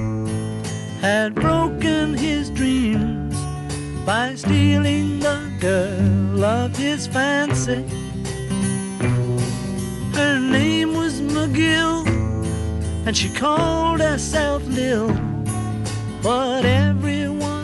[1.01, 3.37] had broken his dreams
[4.05, 8.00] by stealing the girl of his fancy
[10.21, 12.07] her name was McGill,
[13.07, 15.09] and she called herself Lil.
[16.23, 17.60] But everyone